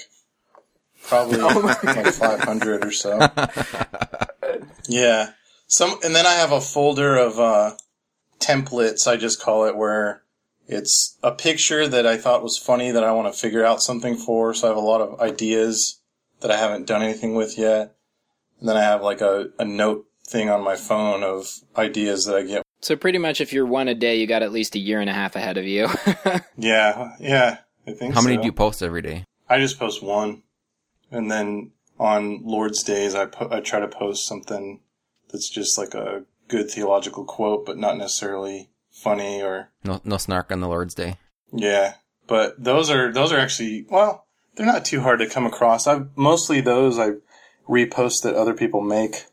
[1.03, 3.19] Probably like 500 or so.
[4.87, 5.29] Yeah.
[5.69, 7.75] Some, and then I have a folder of uh,
[8.39, 9.07] templates.
[9.07, 10.23] I just call it where
[10.67, 14.15] it's a picture that I thought was funny that I want to figure out something
[14.15, 14.53] for.
[14.53, 15.99] So I have a lot of ideas
[16.41, 17.95] that I haven't done anything with yet.
[18.59, 22.35] And then I have like a, a note thing on my phone of ideas that
[22.35, 22.63] I get.
[22.81, 25.09] so pretty much if you're one a day, you got at least a year and
[25.09, 25.87] a half ahead of you.
[26.61, 28.13] Yeah, yeah, I think.
[28.13, 28.41] How many so.
[28.41, 29.23] do you post every day?
[29.47, 30.43] I just post one,
[31.09, 34.81] and then on Lord's days, I po- I try to post something
[35.31, 40.51] that's just like a good theological quote, but not necessarily funny or No no snark
[40.51, 41.17] on the Lord's Day.
[41.53, 41.93] yeah.
[42.27, 45.87] But those are those are actually well, they're not too hard to come across.
[45.87, 47.11] I've mostly those I
[47.67, 49.25] repost that other people make.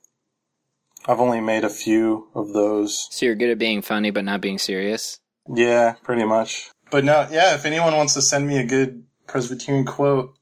[1.06, 3.06] I've only made a few of those.
[3.10, 5.20] so you're good at being funny, but not being serious.
[5.52, 6.70] Yeah, pretty much.
[6.90, 10.34] But no, yeah, if anyone wants to send me a good Presbyterian quote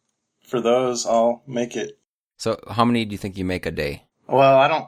[0.46, 1.98] for those, I'll make it.
[2.38, 4.04] So how many do you think you make a day?
[4.28, 4.86] Well, I don't.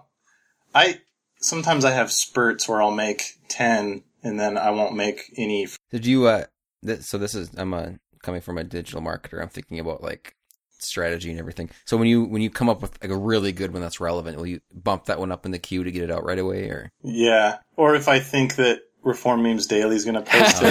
[0.76, 1.00] I
[1.40, 5.68] sometimes I have spurts where I'll make ten, and then I won't make any.
[5.90, 6.44] Did you uh?
[6.84, 7.90] Th- so this is I'm uh,
[8.22, 9.40] coming from a digital marketer.
[9.40, 10.34] I'm thinking about like
[10.78, 11.70] strategy and everything.
[11.86, 14.36] So when you when you come up with like a really good one that's relevant,
[14.36, 16.68] will you bump that one up in the queue to get it out right away,
[16.68, 20.66] or Yeah, or if I think that Reform Memes Daily is going to post Oh,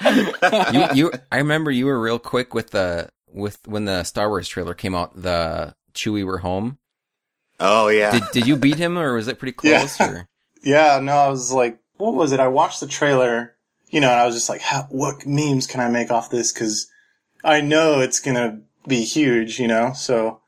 [0.00, 0.94] it.
[0.94, 4.48] you you I remember you were real quick with the with when the Star Wars
[4.48, 6.78] trailer came out, the Chewie were home.
[7.60, 8.12] Oh yeah.
[8.12, 9.98] Did did you beat him or was it pretty close?
[9.98, 10.10] Yeah.
[10.10, 10.28] Or
[10.62, 12.40] Yeah, no, I was like, what was it?
[12.40, 13.54] I watched the trailer,
[13.88, 16.52] you know, and I was just like, How, what memes can I make off this?
[16.52, 16.88] Because
[17.44, 19.92] I know it's going to be huge, you know.
[19.92, 20.40] So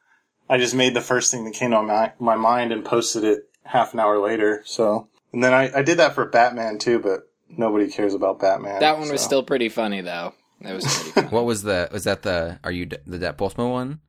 [0.48, 3.48] I just made the first thing that came to my my mind and posted it
[3.64, 4.62] half an hour later.
[4.64, 8.80] So and then I, I did that for Batman too, but nobody cares about Batman.
[8.80, 10.34] That one was still pretty funny, though.
[10.60, 11.28] That was pretty funny.
[11.28, 14.00] what was the was that the are you the Debt Postma one?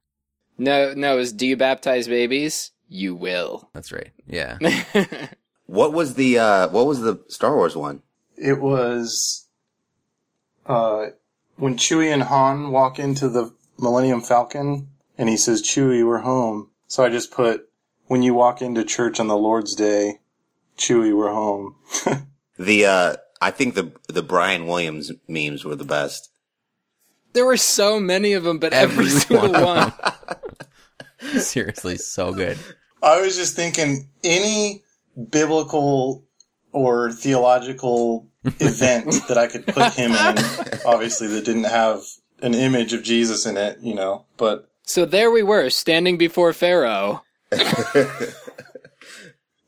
[0.57, 2.71] no, no, it was Do You Baptize Babies?
[2.93, 3.69] You will.
[3.73, 4.11] That's right.
[4.27, 4.57] Yeah.
[5.65, 8.01] what was the uh what was the Star Wars one?
[8.35, 9.47] It was
[10.65, 11.07] uh,
[11.55, 16.69] when Chewie and Han walk into the Millennium Falcon, and he says, "Chewie, we're home."
[16.87, 17.69] So I just put,
[18.07, 20.19] "When you walk into church on the Lord's Day,
[20.77, 21.75] Chewie, we're home."
[22.59, 26.29] The uh I think the the Brian Williams memes were the best.
[27.33, 29.91] there were so many of them, but every, Every single one.
[29.91, 29.93] one.
[31.39, 32.57] Seriously, so good.
[33.01, 34.83] I was just thinking, any
[35.29, 36.23] biblical
[36.71, 40.37] or theological event that I could put him in,
[40.85, 42.01] obviously that didn't have
[42.41, 46.53] an image of Jesus in it, you know, but So there we were, standing before
[46.53, 47.23] Pharaoh.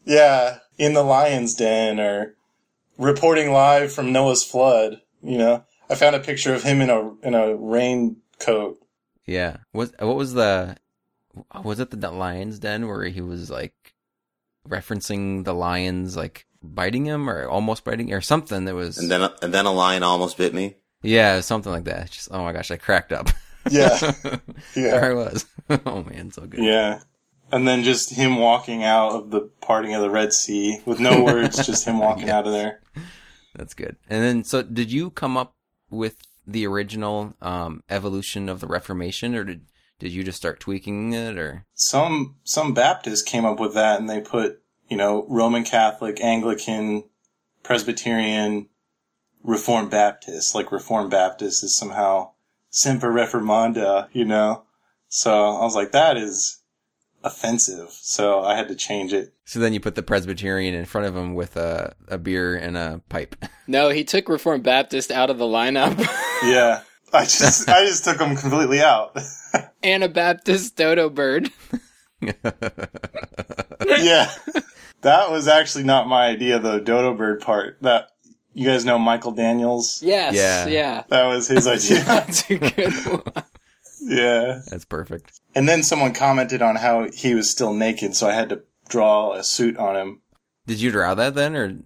[0.06, 2.36] Yeah, in the lion's den or
[2.98, 5.02] reporting live from Noah's flood.
[5.22, 8.80] You know, I found a picture of him in a in a raincoat.
[9.26, 9.58] Yeah.
[9.72, 10.76] What what was the
[11.64, 13.94] was it the Lions Den where he was like
[14.68, 19.30] referencing the lions like biting him or almost biting or something that was And then
[19.42, 20.76] and then a lion almost bit me.
[21.02, 22.12] yeah something like that.
[22.12, 23.30] Just oh my gosh, I cracked up.
[23.70, 24.42] Yeah, there
[24.76, 25.46] yeah, I was.
[25.86, 26.64] oh man, so good.
[26.64, 27.00] yeah.
[27.52, 31.24] And then just him walking out of the parting of the Red Sea with no
[31.24, 32.82] words, just him walking out of there.
[33.56, 33.96] That's good.
[34.10, 35.56] And then so did you come up
[35.90, 36.18] with
[36.48, 39.66] the original um evolution of the Reformation or did
[40.04, 44.10] did you just start tweaking it or Some some Baptists came up with that, and
[44.10, 47.06] they put you know Roman Catholic, Anglican,
[47.64, 48.68] Presbyterian,
[49.44, 50.54] Reformed Baptist.
[50.54, 52.32] Like Reformed Baptist is somehow
[52.70, 54.64] semper reformanda, you know.
[55.08, 56.60] So I was like, that is
[57.24, 57.90] offensive.
[57.92, 59.34] So I had to change it.
[59.46, 62.76] so then you put the Presbyterian in front of him with a a beer and
[62.78, 63.36] a pipe.
[63.66, 65.96] No, he took Reformed Baptist out of the lineup.
[66.44, 66.82] Yeah,
[67.14, 69.18] I just I just took them completely out.
[69.84, 71.52] Anabaptist dodo bird.
[72.22, 72.32] yeah,
[75.02, 77.78] That was actually not my idea, the dodo bird part.
[77.82, 78.10] That
[78.54, 80.02] you guys know Michael Daniels.
[80.02, 80.36] Yes.
[80.36, 80.68] Yeah.
[80.68, 81.04] Yeah.
[81.10, 82.04] That was his idea.
[82.04, 83.44] That's a good one.
[84.02, 84.62] yeah.
[84.68, 85.40] That's perfect.
[85.54, 89.34] And then someone commented on how he was still naked, so I had to draw
[89.34, 90.22] a suit on him.
[90.66, 91.78] Did you draw that then, or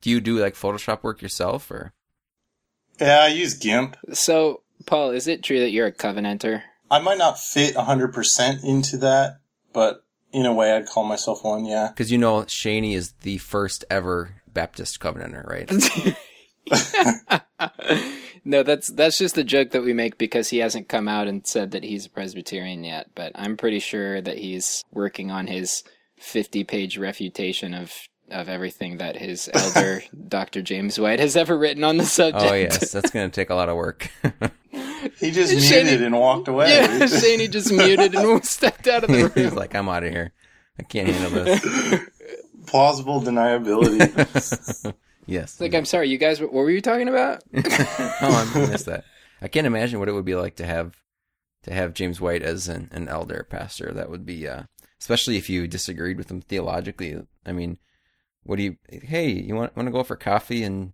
[0.00, 1.92] do you do like Photoshop work yourself, or?
[3.00, 3.96] Yeah, I use GIMP.
[4.12, 6.62] So, Paul, is it true that you're a Covenanter?
[6.90, 9.38] I might not fit 100% into that,
[9.72, 11.88] but in a way I'd call myself one, yeah.
[11.88, 15.70] Because you know Shaney is the first ever Baptist Covenanter, right?
[18.44, 21.46] no, that's that's just a joke that we make because he hasn't come out and
[21.46, 23.10] said that he's a Presbyterian yet.
[23.14, 25.84] But I'm pretty sure that he's working on his
[26.18, 27.92] 50 page refutation of
[28.30, 30.62] of everything that his elder Dr.
[30.62, 32.52] James White has ever written on the oh, subject.
[32.52, 34.10] oh yes, that's going to take a lot of work.
[35.18, 36.70] He just Shane- muted and walked away.
[36.70, 39.32] yeah, Shaney just muted and stepped out of the room.
[39.34, 40.32] He's like, I'm out of here.
[40.78, 42.00] I can't handle this.
[42.66, 44.94] Plausible deniability.
[45.26, 45.60] Yes.
[45.60, 47.42] Like, I'm sorry, you guys, what were you talking about?
[47.54, 49.04] oh, I missed that.
[49.40, 50.96] I can't imagine what it would be like to have
[51.64, 53.92] to have James White as an, an elder pastor.
[53.92, 54.64] That would be, uh,
[55.00, 57.16] especially if you disagreed with him theologically.
[57.46, 57.78] I mean,
[58.42, 58.76] what do you?
[58.90, 60.92] Hey, you want want to go for coffee and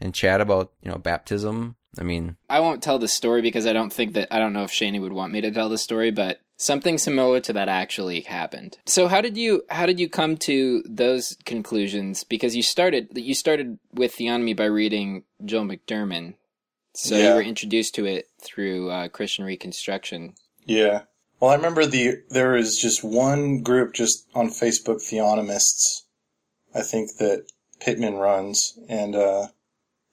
[0.00, 1.76] and chat about you know baptism?
[1.98, 4.64] I mean, I won't tell the story because I don't think that I don't know
[4.64, 8.22] if Shaney would want me to tell the story, but something similar to that actually
[8.22, 8.78] happened.
[8.86, 12.24] So how did you how did you come to those conclusions?
[12.24, 16.34] Because you started you started with theonomy by reading Joel McDurmon,
[16.94, 20.34] so you were introduced to it through uh, Christian Reconstruction.
[20.64, 21.02] yeah.
[21.38, 26.04] Well, I remember the there is just one group just on Facebook, Theonomists,
[26.74, 27.46] I think that
[27.78, 29.48] Pittman runs, and uh,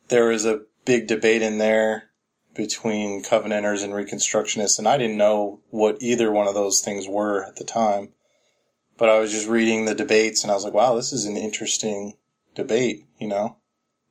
[0.10, 2.10] there was a big debate in there
[2.56, 7.44] between Covenanters and Reconstructionists, and I didn't know what either one of those things were
[7.44, 8.14] at the time.
[8.98, 11.36] But I was just reading the debates, and I was like, "Wow, this is an
[11.36, 12.14] interesting
[12.54, 13.58] debate." You know,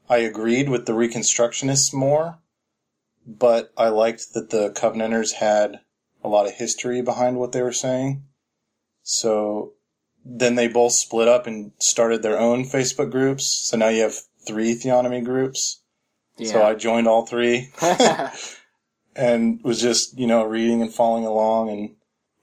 [0.08, 2.40] I agreed with the Reconstructionists more,
[3.26, 5.80] but I liked that the Covenanters had
[6.24, 8.24] a lot of history behind what they were saying.
[9.02, 9.74] So
[10.24, 13.46] then they both split up and started their own Facebook groups.
[13.46, 14.14] So now you have
[14.46, 15.81] three theonomy groups.
[16.42, 17.70] So I joined all three
[19.16, 21.94] and was just, you know, reading and following along and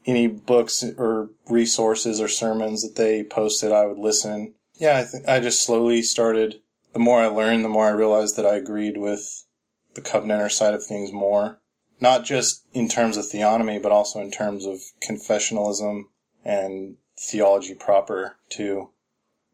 [0.06, 4.54] any books or resources or sermons that they posted, I would listen.
[4.76, 6.62] Yeah, I think I just slowly started.
[6.94, 9.46] The more I learned, the more I realized that I agreed with
[9.94, 11.60] the Covenanter side of things more.
[12.00, 16.04] Not just in terms of theonomy, but also in terms of confessionalism
[16.46, 18.90] and theology proper too.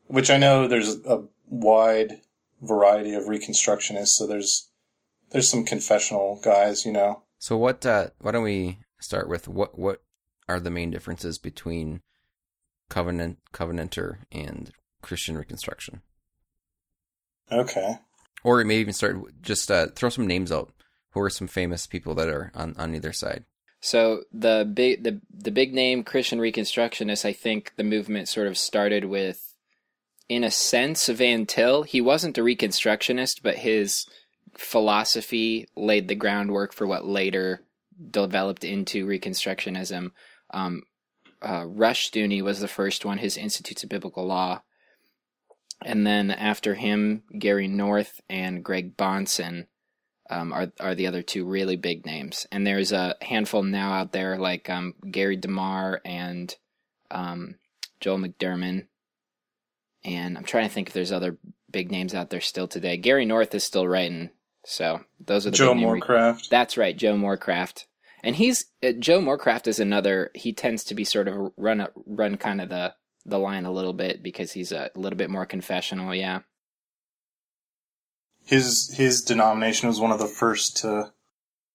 [0.08, 2.22] Which I know there's a wide
[2.62, 4.70] variety of reconstructionists, so there's
[5.32, 7.24] there's some confessional guys, you know.
[7.38, 7.86] so what?
[7.86, 9.78] Uh, why don't we start with what?
[9.78, 10.02] What
[10.48, 12.02] are the main differences between
[12.90, 16.02] covenant covenanter and Christian Reconstruction?
[17.52, 18.00] Okay.
[18.44, 20.72] Or maybe even start just uh, throw some names out.
[21.12, 23.46] Who are some famous people that are on, on either side?
[23.80, 28.58] So the big the the big name Christian Reconstructionists, I think the movement sort of
[28.58, 29.45] started with,
[30.28, 31.84] in a sense, Van Til.
[31.84, 34.06] He wasn't a Reconstructionist, but his
[34.58, 37.62] philosophy laid the groundwork for what later
[38.12, 40.12] developed into Reconstructionism.
[40.52, 40.84] Um,
[41.42, 44.62] uh, Rushdoony was the first one, his Institutes of Biblical Law,
[45.84, 49.68] and then after him, Gary North and Greg Bahnsen
[50.30, 52.48] um, are are the other two really big names.
[52.52, 56.56] And there's a handful now out there like um, Gary Demar and
[57.12, 57.56] um,
[58.00, 58.88] Joel McDurmon.
[60.06, 61.38] And I'm trying to think if there's other
[61.72, 62.96] big names out there still today.
[62.96, 64.30] Gary North is still writing,
[64.64, 67.86] so those are the Joe name re- that's right, Joe Morecraft.
[68.24, 70.32] And he's uh, Joe Morecraft is another.
[70.34, 72.94] He tends to be sort of run run kind of the
[73.26, 76.14] the line a little bit because he's a little bit more confessional.
[76.14, 76.42] Yeah.
[78.46, 81.12] His his denomination was one of the first to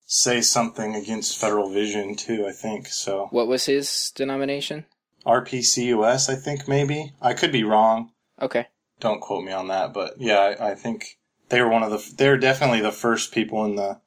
[0.06, 2.86] say something against federal vision too, I think.
[2.88, 4.86] So What was his denomination?
[5.26, 7.12] RPCUS, I think maybe.
[7.20, 8.10] I could be wrong.
[8.40, 8.66] Okay.
[9.00, 12.14] Don't quote me on that, but yeah, I, I think they were one of the
[12.16, 14.00] they're definitely the first people in the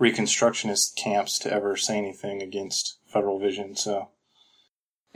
[0.00, 3.76] reconstructionist camps to ever say anything against federal vision.
[3.76, 4.10] So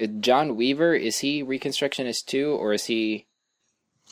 [0.00, 3.26] Uh, John Weaver is he Reconstructionist too, or is he?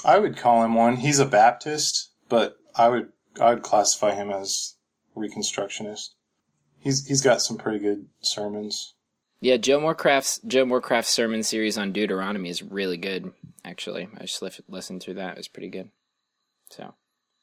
[0.05, 0.97] I would call him one.
[0.97, 3.09] He's a Baptist, but I would
[3.41, 4.77] I would classify him as
[5.17, 6.11] reconstructionist.
[6.79, 8.95] He's he's got some pretty good sermons.
[9.41, 13.33] Yeah, Joe Morecraft's Joe Morecraft's sermon series on Deuteronomy is really good.
[13.65, 15.91] Actually, I just listened through that; it was pretty good.
[16.71, 16.95] So,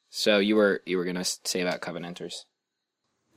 [0.09, 2.45] so you were you were gonna say about Covenanters?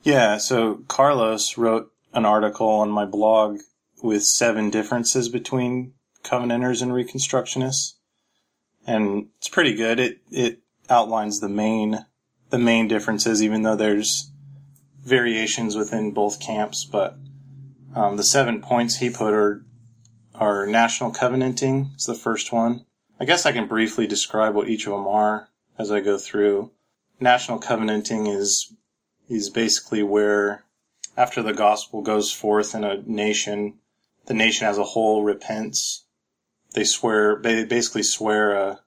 [0.03, 3.61] Yeah, so Carlos wrote an article on my blog
[4.03, 7.94] with seven differences between Covenanters and Reconstructionists.
[8.87, 9.99] and it's pretty good.
[10.01, 12.05] It it outlines the main
[12.51, 14.31] the main differences, even though there's
[15.03, 16.85] variations within both camps.
[16.85, 17.16] But
[17.94, 19.64] um, the seven points he put are
[20.35, 21.90] are national covenanting.
[21.94, 22.87] It's the first one.
[23.18, 25.48] I guess I can briefly describe what each of them are
[25.79, 26.70] as I go through.
[27.18, 28.72] National covenanting is
[29.29, 30.64] is basically where
[31.16, 33.79] after the gospel goes forth in a nation,
[34.26, 36.05] the nation as a whole repents.
[36.72, 38.81] They swear, they basically swear a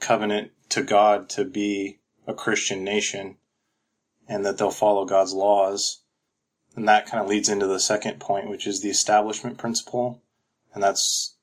[0.00, 3.36] covenant to God to be a Christian nation
[4.28, 5.99] and that they'll follow God's laws.
[6.76, 10.22] And that kind of leads into the second point, which is the establishment principle.
[10.72, 11.36] And that's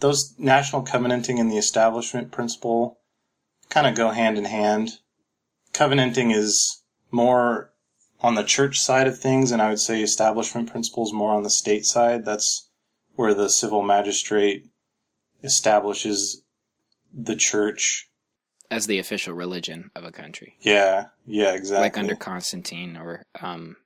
[0.00, 2.98] those national covenanting and the establishment principle
[3.68, 4.98] kind of go hand in hand.
[5.72, 7.72] Covenanting is more
[8.20, 11.50] on the church side of things, and I would say establishment principles more on the
[11.50, 12.24] state side.
[12.24, 12.68] That's
[13.14, 14.66] where the civil magistrate
[15.42, 16.42] establishes
[17.12, 18.08] the church
[18.70, 20.56] as the official religion of a country.
[20.60, 21.82] Yeah, yeah, exactly.
[21.82, 23.76] Like under Constantine or um,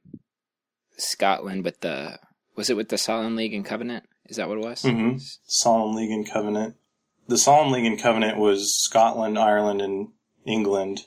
[1.02, 2.18] Scotland with the
[2.56, 4.04] was it with the Solemn League and Covenant?
[4.26, 4.82] Is that what it was?
[4.82, 5.18] Mm-hmm.
[5.44, 6.76] Solemn League and Covenant.
[7.28, 10.08] The Solemn League and Covenant was Scotland, Ireland, and
[10.44, 11.06] England.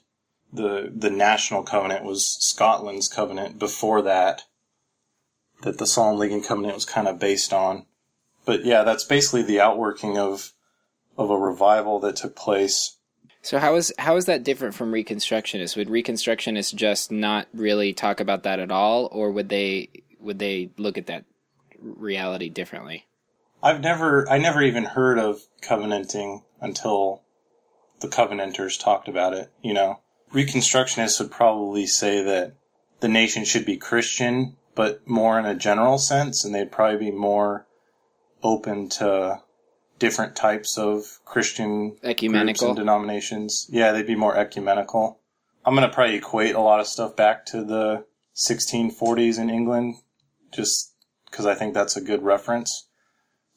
[0.51, 4.43] The the National Covenant was Scotland's covenant before that.
[5.63, 7.85] That the Solemn League and Covenant was kind of based on.
[8.45, 10.53] But yeah, that's basically the outworking of
[11.17, 12.94] of a revival that took place.
[13.45, 15.77] So how is how is that different from Reconstructionists?
[15.77, 20.71] Would Reconstructionists just not really talk about that at all, or would they would they
[20.79, 21.25] look at that
[21.79, 23.05] reality differently?
[23.61, 27.21] I've never I never even heard of covenanting until
[27.99, 29.99] the covenanters talked about it, you know.
[30.33, 32.53] Reconstructionists would probably say that
[32.99, 37.15] the nation should be Christian, but more in a general sense, and they'd probably be
[37.15, 37.67] more
[38.41, 39.41] open to
[39.99, 43.67] different types of Christian ecumenical and denominations.
[43.69, 45.19] Yeah, they'd be more ecumenical.
[45.65, 48.05] I'm gonna probably equate a lot of stuff back to the
[48.35, 49.95] 1640s in England,
[50.51, 50.93] just
[51.29, 52.87] because I think that's a good reference.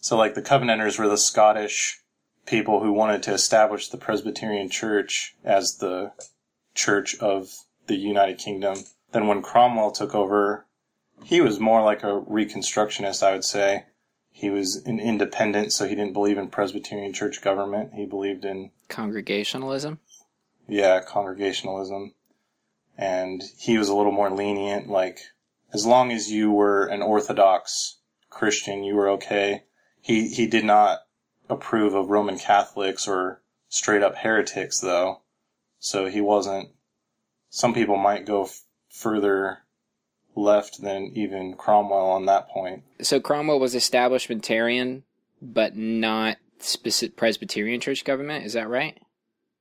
[0.01, 2.01] So, like the Covenanters were the Scottish
[2.47, 6.13] people who wanted to establish the Presbyterian Church as the
[6.75, 7.51] church of
[7.89, 8.79] the United Kingdom.
[9.13, 10.67] Then, when Cromwell took over,
[11.25, 13.87] he was more like a Reconstructionist, I would say
[14.31, 17.95] he was an independent, so he didn't believe in Presbyterian church government.
[17.95, 19.99] He believed in congregationalism.
[20.69, 22.15] Yeah, congregationalism.
[22.97, 25.21] And he was a little more lenient, like,
[25.73, 27.99] as long as you were an Orthodox
[28.31, 29.65] Christian, you were okay.
[30.01, 31.01] He, he did not
[31.49, 35.23] approve of Roman Catholics or straight up heretics, though.
[35.79, 36.71] So he wasn't,
[37.51, 39.59] some people might go f- further
[40.39, 42.85] left than even Cromwell on that point.
[43.03, 45.03] So Cromwell was establishmentarian,
[45.43, 48.45] but not specific Presbyterian church government.
[48.45, 48.99] Is that right?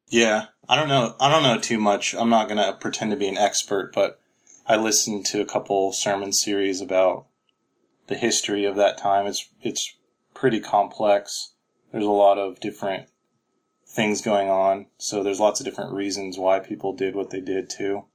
[0.09, 1.15] Yeah, I don't know.
[1.19, 2.15] I don't know too much.
[2.15, 4.19] I'm not gonna pretend to be an expert, but
[4.65, 7.27] I listened to a couple sermon series about
[8.07, 9.25] the history of that time.
[9.25, 9.95] It's it's
[10.33, 11.53] pretty complex.
[11.91, 13.09] There's a lot of different
[13.85, 17.69] things going on, so there's lots of different reasons why people did what they did
[17.69, 18.05] too.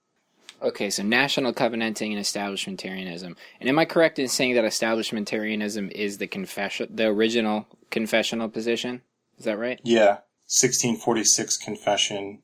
[0.63, 3.35] Okay, so national covenanting and establishmentarianism.
[3.61, 9.03] And am I correct in saying that establishmentarianism is the confession, the original confessional position?
[9.39, 9.81] Is that right?
[9.83, 12.43] Yeah, 1646 confession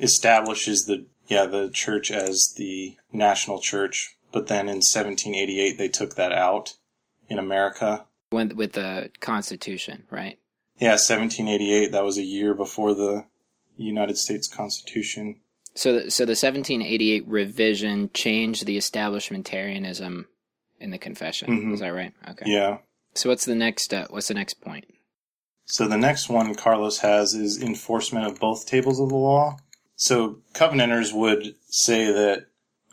[0.00, 6.14] establishes the yeah the church as the national church, but then in 1788 they took
[6.14, 6.74] that out
[7.28, 8.06] in America.
[8.30, 10.38] When, with the Constitution, right?
[10.78, 11.92] Yeah, 1788.
[11.92, 13.24] That was a year before the
[13.76, 15.36] United States Constitution.
[15.76, 20.24] So, the, so the 1788 revision changed the establishmentarianism
[20.80, 21.48] in the confession.
[21.48, 21.74] Mm-hmm.
[21.74, 22.12] Is that right?
[22.30, 22.46] Okay.
[22.46, 22.78] Yeah.
[23.14, 23.94] So, what's the next?
[23.94, 24.86] Uh, what's the next point?
[25.66, 29.58] So the next one Carlos has is enforcement of both tables of the law.
[29.96, 32.46] So Covenanters would say that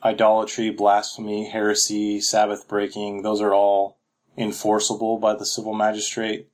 [0.03, 3.99] idolatry, blasphemy, heresy, Sabbath breaking, those are all
[4.35, 6.49] enforceable by the civil magistrate.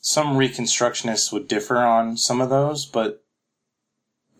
[0.00, 3.22] Some Reconstructionists would differ on some of those, but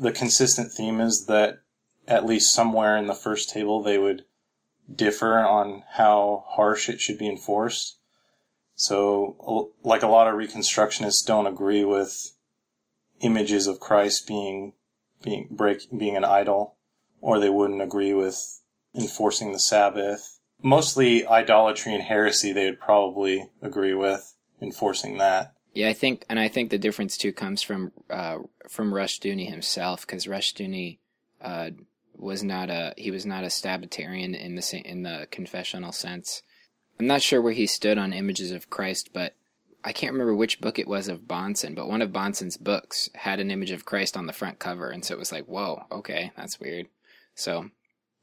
[0.00, 1.60] the consistent theme is that
[2.08, 4.24] at least somewhere in the first table they would
[4.92, 7.98] differ on how harsh it should be enforced.
[8.74, 12.32] So, like a lot of Reconstructionists don't agree with
[13.20, 14.72] images of Christ being
[15.22, 16.76] being break being an idol,
[17.20, 18.62] or they wouldn't agree with
[18.94, 20.40] enforcing the Sabbath.
[20.62, 25.54] Mostly idolatry and heresy, they would probably agree with enforcing that.
[25.72, 30.06] Yeah, I think, and I think the difference too comes from uh, from Rushdoony himself,
[30.06, 30.98] because Rushdoony
[31.40, 31.70] uh,
[32.16, 36.42] was not a he was not a Sabbatarian in the in the confessional sense.
[36.98, 39.34] I'm not sure where he stood on images of Christ, but
[39.82, 43.40] I can't remember which book it was of Bahnsen, but one of Bahnsen's books had
[43.40, 46.32] an image of Christ on the front cover, and so it was like, whoa, okay,
[46.36, 46.88] that's weird.
[47.34, 47.70] So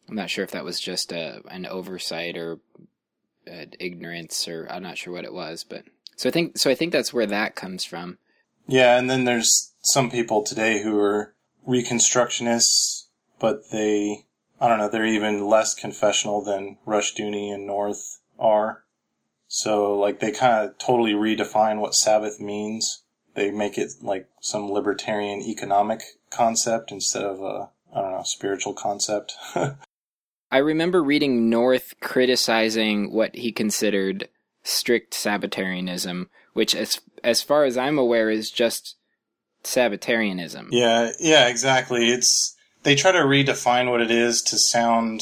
[0.07, 2.59] I'm not sure if that was just a an oversight or
[3.49, 5.85] uh, ignorance, or I'm not sure what it was, but
[6.17, 8.17] so I think so I think that's where that comes from.
[8.67, 11.33] Yeah, and then there's some people today who are
[11.65, 13.05] reconstructionists,
[13.39, 14.25] but they
[14.59, 18.83] I don't know, they're even less confessional than Rushdoony and North are.
[19.47, 23.03] So like they kind of totally redefine what Sabbath means.
[23.35, 26.01] They make it like some libertarian economic
[26.31, 29.35] concept instead of a I don't know spiritual concept.
[30.51, 34.29] I remember reading North criticizing what he considered
[34.67, 38.95] strict Sabbatarianism, which, as as far as I'm aware, is just
[39.63, 40.69] Sabbatarianism.
[40.71, 42.09] yeah, yeah, exactly.
[42.09, 45.21] It's they try to redefine what it is to sound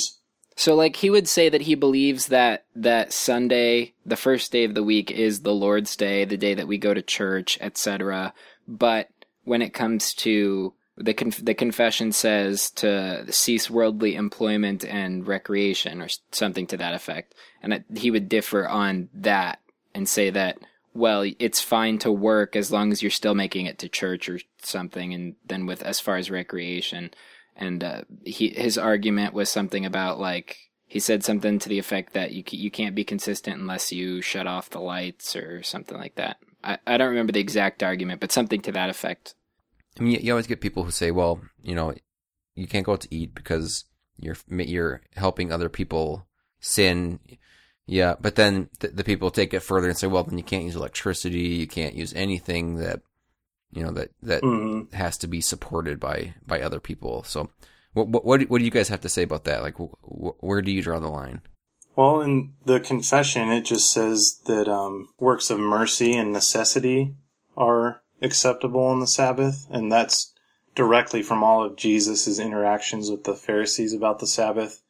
[0.56, 4.74] So, like, he would say that he believes that that Sunday, the first day of
[4.74, 8.34] the week, is the Lord's Day, the day that we go to church, etc.
[8.68, 9.10] But
[9.43, 16.02] when it comes to the conf- the confession says to cease worldly employment and recreation,
[16.02, 19.60] or something to that effect, and he would differ on that
[19.93, 20.58] and say that
[20.96, 24.39] well, it's fine to work as long as you're still making it to church or
[24.64, 27.12] something, and then with as far as recreation,
[27.56, 32.14] and uh, he his argument was something about like he said something to the effect
[32.14, 36.16] that you you can't be consistent unless you shut off the lights or something like
[36.16, 36.38] that.
[36.64, 39.36] I, I don't remember the exact argument, but something to that effect.
[40.00, 41.93] I mean, you, always get people who say, "Well, you know,
[42.56, 43.86] you can't go out to eat because
[44.18, 46.28] you're you're helping other people
[46.60, 47.20] sin."
[47.88, 50.66] Yeah, but then the, the people take it further and say, "Well, then you can't
[50.66, 51.39] use electricity.
[51.39, 53.02] You can't use anything that
[53.72, 54.93] you know that that Mhm.
[54.93, 57.50] has to be supported by by other people." So,
[57.93, 59.62] what what what do, what do you guys have to say about that?
[59.62, 61.41] Like, wh- where do you draw the line?
[61.96, 67.16] Well, in the confession, it just says that um, works of mercy and necessity
[67.56, 70.34] are acceptable on the Sabbath, and that's
[70.76, 74.82] directly from all of Jesus' interactions with the Pharisees about the Sabbath.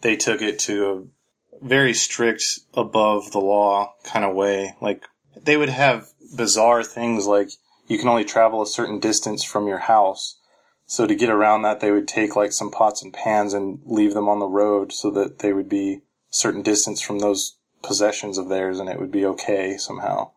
[0.00, 4.76] They took it to a very strict, above the law kind of way.
[4.80, 5.04] Like,
[5.40, 7.50] they would have bizarre things like
[7.86, 10.38] you can only travel a certain distance from your house.
[10.86, 14.14] So to get around that, they would take like some pots and pans and leave
[14.14, 18.38] them on the road so that they would be a certain distance from those possessions
[18.38, 20.30] of theirs and it would be okay somehow.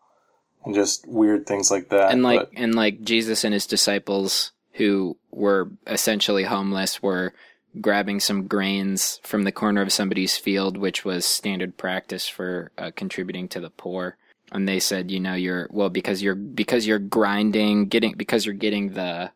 [0.66, 2.12] And just weird things like that.
[2.12, 7.32] and like But- and like Jesus and his disciples who were essentially homeless were
[7.80, 12.90] grabbing some grains from the corner of somebody's field which was standard practice for uh,
[12.96, 14.16] contributing to the poor
[14.52, 18.54] and they said you know you're well because you're because you're grinding getting because you're
[18.54, 19.30] getting the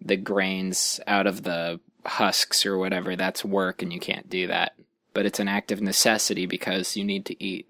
[0.00, 4.74] the grains out of the husks or whatever that's work and you can't do that
[5.12, 7.68] but it's an act of necessity because you need to eat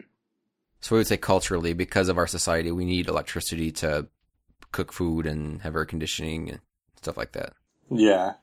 [0.83, 4.09] So we would say culturally, because of our society, we need electricity to
[4.72, 6.61] cook food and have air conditioning and
[6.97, 7.55] stuff like that.
[7.91, 8.35] yeah.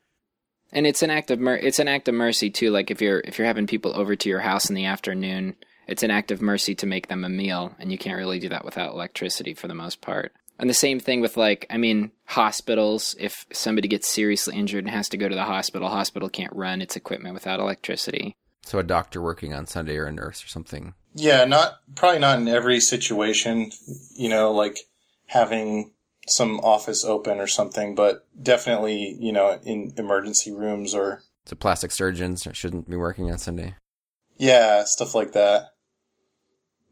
[0.71, 2.69] And it's an act of mer- it's an act of mercy too.
[2.69, 5.55] Like if you're if you're having people over to your house in the afternoon,
[5.87, 8.49] it's an act of mercy to make them a meal, and you can't really do
[8.49, 10.31] that without electricity for the most part.
[10.59, 13.15] And the same thing with like I mean hospitals.
[13.19, 16.83] If somebody gets seriously injured and has to go to the hospital, hospital can't run
[16.83, 18.35] its equipment without electricity.
[18.61, 20.93] So a doctor working on Sunday or a nurse or something.
[21.13, 23.71] Yeah, not probably not in every situation,
[24.15, 24.77] you know, like
[25.25, 25.91] having
[26.27, 31.91] some office open or something, but definitely, you know, in emergency rooms or to plastic
[31.91, 33.75] surgeons shouldn't be working on Sunday.
[34.37, 35.69] yeah, stuff like that.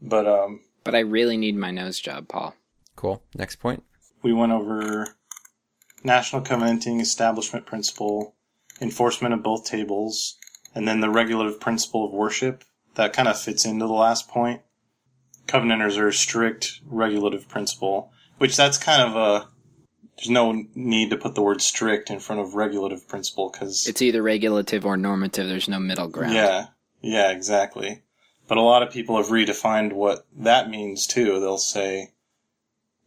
[0.01, 2.55] But um But I really need my nose job, Paul.
[2.95, 3.21] Cool.
[3.35, 3.83] Next point.
[4.23, 5.15] we went over
[6.03, 8.35] national covenanting establishment principle,
[8.81, 10.37] enforcement of both tables,
[10.73, 12.63] and then the regulative principle of worship.
[12.97, 14.61] That kind of fits into the last point.
[15.45, 19.47] Covenanters are a strict regulative principle, which that's kind of a
[20.17, 24.01] there's no need to put the word strict in front of regulative principle because It's
[24.01, 25.47] either regulative or normative.
[25.47, 26.33] There's no middle ground.
[26.33, 26.67] yeah,
[26.99, 28.01] yeah, exactly.
[28.47, 31.39] But a lot of people have redefined what that means too.
[31.39, 32.13] They'll say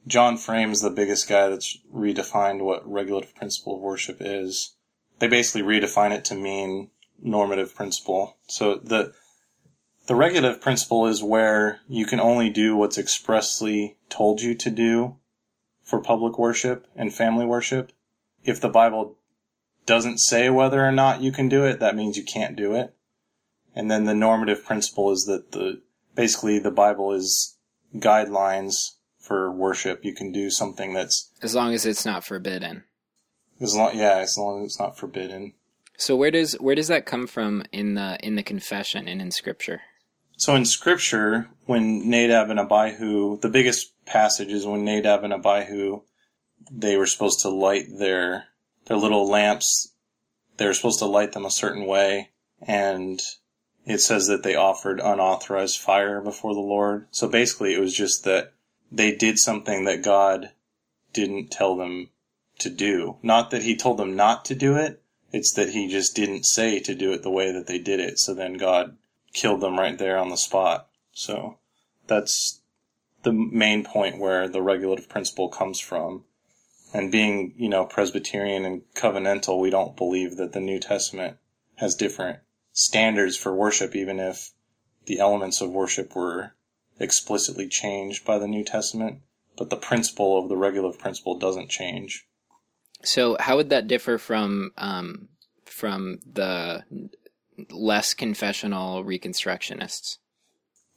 [0.06, 4.76] John Frame's the biggest guy that's redefined what regulative principle of worship is.
[5.18, 8.36] They basically redefine it to mean normative principle.
[8.46, 9.14] So the
[10.10, 15.14] the regulative principle is where you can only do what's expressly told you to do
[15.84, 17.92] for public worship and family worship.
[18.42, 19.18] If the Bible
[19.86, 22.92] doesn't say whether or not you can do it, that means you can't do it.
[23.72, 25.80] And then the normative principle is that the
[26.16, 27.56] basically the Bible is
[27.94, 30.04] guidelines for worship.
[30.04, 32.82] You can do something that's As long as it's not forbidden.
[33.60, 35.54] as long yeah, as long as it's not forbidden.
[35.96, 39.30] So where does where does that come from in the in the confession and in
[39.30, 39.82] scripture?
[40.40, 46.00] So in scripture, when Nadab and Abihu, the biggest passage is when Nadab and Abihu,
[46.70, 48.46] they were supposed to light their,
[48.86, 49.92] their little lamps.
[50.56, 52.30] They were supposed to light them a certain way.
[52.62, 53.20] And
[53.84, 57.06] it says that they offered unauthorized fire before the Lord.
[57.10, 58.54] So basically it was just that
[58.90, 60.52] they did something that God
[61.12, 62.08] didn't tell them
[62.60, 63.18] to do.
[63.22, 65.02] Not that he told them not to do it.
[65.32, 68.18] It's that he just didn't say to do it the way that they did it.
[68.18, 68.96] So then God
[69.32, 70.88] killed them right there on the spot.
[71.12, 71.58] So
[72.06, 72.60] that's
[73.22, 76.24] the main point where the regulative principle comes from.
[76.92, 81.36] And being, you know, Presbyterian and covenantal, we don't believe that the New Testament
[81.76, 82.40] has different
[82.72, 84.50] standards for worship, even if
[85.06, 86.54] the elements of worship were
[86.98, 89.20] explicitly changed by the New Testament.
[89.56, 92.26] But the principle of the regulative principle doesn't change.
[93.02, 95.28] So how would that differ from um,
[95.64, 96.82] from the
[97.70, 100.18] less confessional reconstructionists?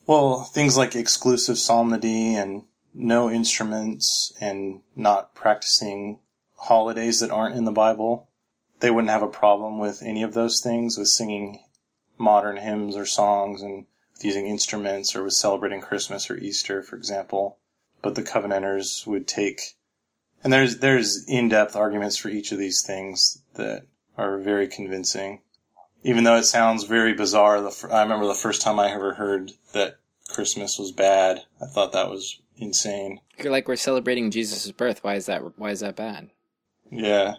[0.05, 6.19] Well, things like exclusive psalmody and no instruments and not practicing
[6.55, 8.29] holidays that aren't in the Bible,
[8.79, 11.59] they wouldn't have a problem with any of those things, with singing
[12.17, 16.95] modern hymns or songs and with using instruments or with celebrating Christmas or Easter, for
[16.95, 17.57] example.
[18.01, 19.75] But the Covenanters would take,
[20.43, 23.83] and there's, there's in-depth arguments for each of these things that
[24.17, 25.39] are very convincing.
[26.03, 29.53] Even though it sounds very bizarre, the, I remember the first time I ever heard
[29.73, 29.97] that
[30.29, 31.41] Christmas was bad.
[31.61, 33.19] I thought that was insane.
[33.37, 35.03] You're like we're celebrating Jesus' birth.
[35.03, 35.57] Why is that?
[35.57, 36.29] Why is that bad?
[36.91, 37.35] Yeah,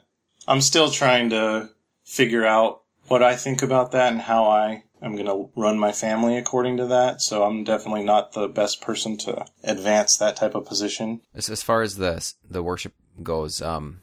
[0.49, 1.71] I'm still trying to
[2.05, 5.93] figure out what I think about that and how I am going to run my
[5.93, 7.21] family according to that.
[7.21, 11.21] So I'm definitely not the best person to advance that type of position.
[11.35, 14.01] As, as far as the the worship goes, um,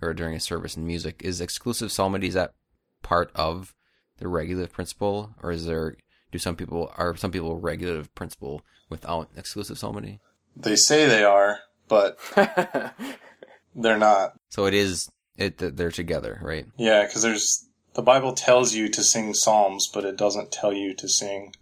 [0.00, 2.54] or during a service and music, is exclusive psalmody is that
[3.02, 3.74] part of
[4.18, 5.96] the regulative principle, or is there
[6.32, 10.20] do some people are some people regulative principle without exclusive psalmody?
[10.56, 12.18] They say they are, but
[13.74, 14.34] they're not.
[14.48, 16.66] So it is it they're together, right?
[16.76, 20.94] Yeah, because there's the Bible tells you to sing psalms, but it doesn't tell you
[20.94, 21.54] to sing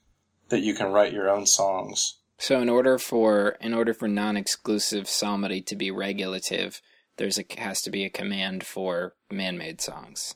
[0.48, 2.18] that you can write your own songs.
[2.38, 6.80] So in order for in order for non-exclusive psalmody to be regulative,
[7.16, 10.34] there's a has to be a command for man-made songs.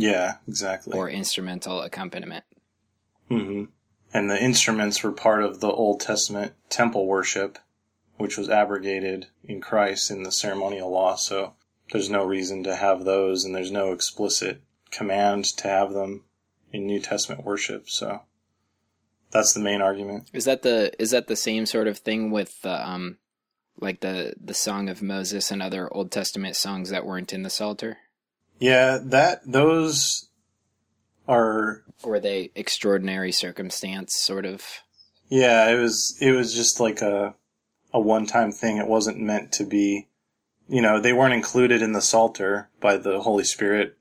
[0.00, 0.96] Yeah, exactly.
[0.96, 2.44] Or instrumental accompaniment.
[3.30, 3.64] Mm-hmm.
[4.12, 7.58] And the instruments were part of the Old Testament temple worship,
[8.16, 11.16] which was abrogated in Christ in the ceremonial law.
[11.16, 11.54] So
[11.92, 16.24] there's no reason to have those, and there's no explicit command to have them
[16.72, 17.90] in New Testament worship.
[17.90, 18.22] So
[19.30, 20.30] that's the main argument.
[20.32, 23.18] Is that the is that the same sort of thing with the um
[23.80, 27.50] like the the Song of Moses and other Old Testament songs that weren't in the
[27.50, 27.98] Psalter?
[28.58, 30.28] Yeah, that those
[31.26, 34.64] are were they extraordinary circumstance sort of?
[35.28, 37.34] yeah, it was it was just like a
[37.92, 38.76] a one-time thing.
[38.78, 40.08] It wasn't meant to be
[40.68, 43.96] you know, they weren't included in the Psalter by the Holy Spirit.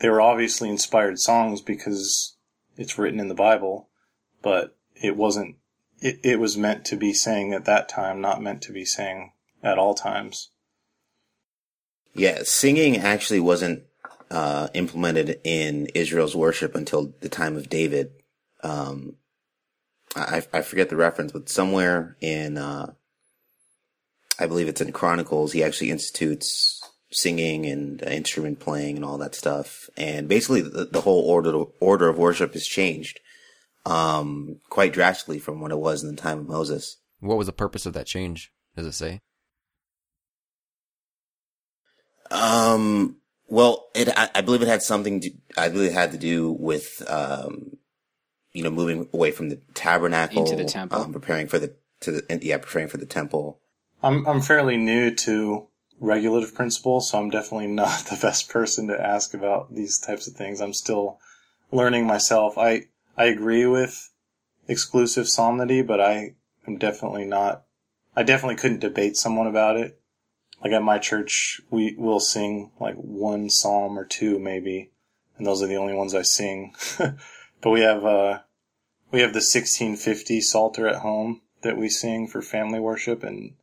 [0.00, 2.36] They were obviously inspired songs because
[2.76, 3.88] it's written in the Bible,
[4.42, 5.56] but it wasn't
[6.00, 9.32] it, it was meant to be sang at that time, not meant to be sang
[9.62, 10.50] at all times.
[12.14, 13.84] Yeah, singing actually wasn't
[14.32, 18.12] uh, implemented in Israel's worship until the time of David.
[18.62, 19.16] Um,
[20.16, 22.92] I, I forget the reference, but somewhere in, uh,
[24.38, 26.80] I believe it's in Chronicles, he actually institutes
[27.10, 29.90] singing and instrument playing and all that stuff.
[29.98, 33.20] And basically, the, the whole order order of worship has changed
[33.84, 36.96] um, quite drastically from what it was in the time of Moses.
[37.20, 38.50] What was the purpose of that change?
[38.76, 39.20] Does it say?
[42.30, 43.16] Um,
[43.52, 46.52] well, it, I, I believe it had something to, I believe it had to do
[46.52, 47.76] with, um,
[48.54, 51.02] you know, moving away from the tabernacle Into the temple.
[51.02, 53.60] um, preparing for the, to the, yeah, preparing for the temple.
[54.02, 55.66] I'm I'm fairly new to
[56.00, 60.32] regulative principles, so I'm definitely not the best person to ask about these types of
[60.32, 60.62] things.
[60.62, 61.18] I'm still
[61.70, 62.56] learning myself.
[62.56, 62.86] I
[63.18, 64.08] I agree with
[64.66, 66.36] exclusive psalmody, but I
[66.66, 67.64] am definitely not.
[68.16, 70.00] I definitely couldn't debate someone about it.
[70.62, 74.90] Like at my church, we will sing like one psalm or two maybe,
[75.36, 76.74] and those are the only ones I sing.
[76.98, 78.40] but we have uh
[79.10, 83.54] we have the 1650 Psalter at home that we sing for family worship, and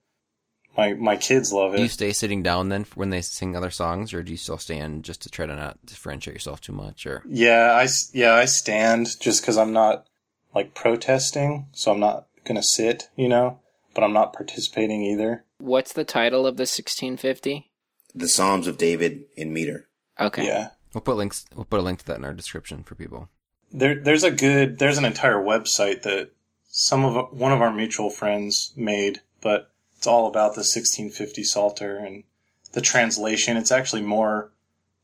[0.78, 1.78] my my kids love it.
[1.78, 4.58] Do you stay sitting down then when they sing other songs, or do you still
[4.58, 7.06] stand just to try to not differentiate yourself too much?
[7.06, 10.06] Or Yeah, I yeah I stand just because I'm not
[10.54, 13.60] like protesting, so I'm not gonna sit, you know,
[14.00, 15.44] but I'm not participating either.
[15.58, 17.70] What's the title of the 1650?
[18.16, 19.90] The Psalms of David in meter.
[20.18, 20.46] Okay.
[20.46, 21.46] Yeah, we'll put links.
[21.54, 23.28] We'll put a link to that in our description for people.
[23.74, 26.32] there there's a good there's an entire website that
[26.70, 31.98] some of one of our mutual friends made, but it's all about the 1650 Psalter
[31.98, 32.24] and
[32.72, 33.58] the translation.
[33.58, 34.54] It's actually more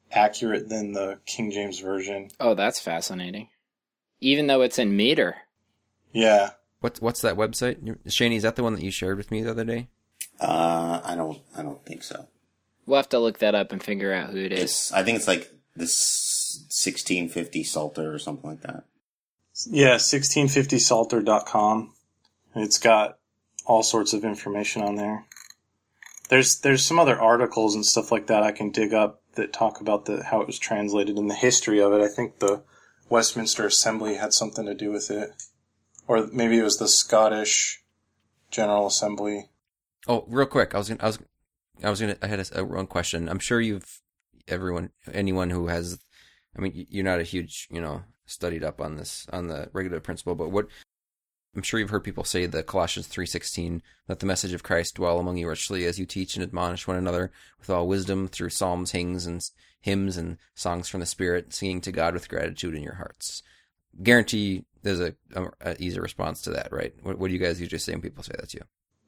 [0.10, 2.30] accurate than the King James version.
[2.40, 3.50] Oh, that's fascinating.
[4.22, 5.36] Even though it's in meter.
[6.14, 6.52] Yeah.
[6.86, 7.98] What's what's that website?
[8.06, 9.88] Shaney, is that the one that you shared with me the other day?
[10.40, 12.28] Uh, I don't, I don't think so.
[12.86, 14.62] We'll have to look that up and figure out who it is.
[14.62, 18.84] It's, I think it's like this 1650 Psalter or something like that.
[19.66, 21.92] Yeah, 1650psalter.com.
[22.56, 23.18] It's got
[23.66, 25.26] all sorts of information on there.
[26.30, 29.82] There's there's some other articles and stuff like that I can dig up that talk
[29.82, 32.02] about the how it was translated and the history of it.
[32.02, 32.62] I think the
[33.10, 35.32] Westminster Assembly had something to do with it,
[36.08, 37.84] or maybe it was the Scottish
[38.52, 39.50] General Assembly.
[40.08, 41.20] Oh, real quick, I was gonna, I was,
[41.84, 43.28] I was gonna, I had a, a one question.
[43.28, 44.02] I'm sure you've,
[44.48, 46.00] everyone, anyone who has,
[46.58, 50.00] I mean, you're not a huge, you know, studied up on this on the regular
[50.00, 50.68] principle, but what
[51.56, 55.20] I'm sure you've heard people say the Colossians 3:16 let the message of Christ dwell
[55.20, 58.92] among you richly as you teach and admonish one another with all wisdom through psalms,
[58.92, 59.42] hymns and
[59.80, 63.42] hymns and songs from the Spirit, singing to God with gratitude in your hearts.
[64.04, 66.94] Guarantee there's a, a, a easy response to that, right?
[67.02, 68.64] What, what do you guys usually say when people say that to you?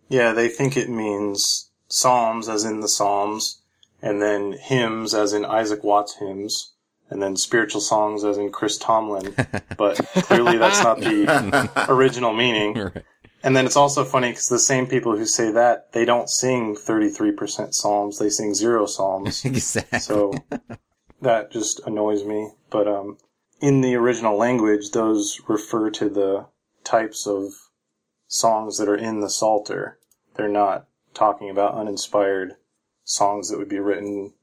[0.10, 3.62] Yeah, they think it means psalms as in the Psalms,
[4.02, 6.74] and then hymns as in Isaac Watts hymns,
[7.10, 9.34] and then spiritual songs as in Chris Tomlin.
[9.78, 12.74] But clearly that's not the original meaning.
[12.74, 13.04] Right.
[13.44, 16.76] And then it's also funny because the same people who say that, they don't sing
[16.76, 19.46] 33% psalms, they sing zero psalms.
[19.46, 20.00] exactly.
[20.00, 20.34] So
[21.22, 22.50] that just annoys me.
[22.72, 23.20] But um,
[23.60, 26.45] in the original language, those refer to the
[26.84, 27.53] types of
[28.28, 29.97] songs that are in the Psalter.
[30.36, 32.55] They're not talking about uninspired
[33.03, 34.34] songs that would be written,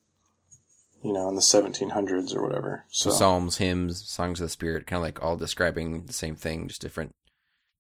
[1.03, 2.85] you know, in the 1700s or whatever.
[2.89, 6.35] So, So psalms, hymns, songs of the spirit, kind of like all describing the same
[6.35, 7.13] thing, just different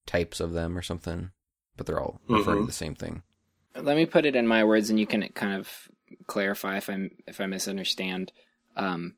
[0.06, 1.30] types of them or something,
[1.76, 2.66] but they're all referring to Mhm.
[2.66, 3.22] the same thing.
[3.74, 5.88] Let me put it in my words, and you can kind of
[6.26, 8.30] clarify if I'm if I misunderstand.
[8.76, 9.16] Um,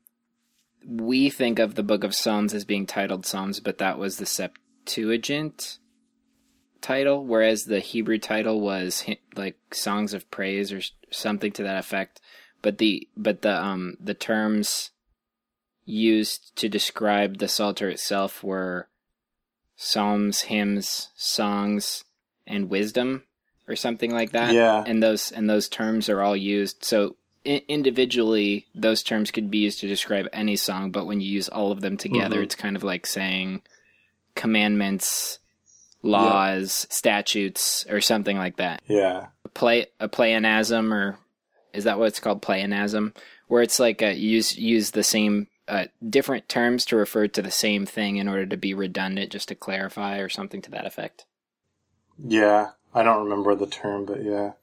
[0.87, 4.25] we think of the Book of Psalms as being titled Psalms, but that was the
[4.25, 5.79] Septuagint
[6.81, 9.03] title, whereas the Hebrew title was
[9.35, 10.81] like songs of praise or
[11.11, 12.21] something to that effect.
[12.61, 14.91] But the but the um the terms
[15.83, 18.87] used to describe the Psalter itself were
[19.75, 22.05] psalms, hymns, songs,
[22.45, 23.23] and wisdom,
[23.67, 24.53] or something like that.
[24.53, 24.83] Yeah.
[24.87, 26.85] and those and those terms are all used.
[26.85, 31.49] So individually, those terms could be used to describe any song, but when you use
[31.49, 32.43] all of them together, Mhm.
[32.43, 33.61] it's kind of like saying
[34.35, 35.39] commandments,
[36.03, 38.81] laws, statutes, or something like that.
[38.87, 39.27] yeah.
[39.45, 41.17] A play a pleonasm, or
[41.73, 42.41] is that what it's called?
[42.41, 43.13] Pleonasm,
[43.47, 47.51] where it's like uh use use the same uh, different terms to refer to the
[47.51, 51.25] same thing in order to be redundant, just to clarify, or something to that effect.
[52.17, 54.53] Yeah, I don't remember the term, but yeah.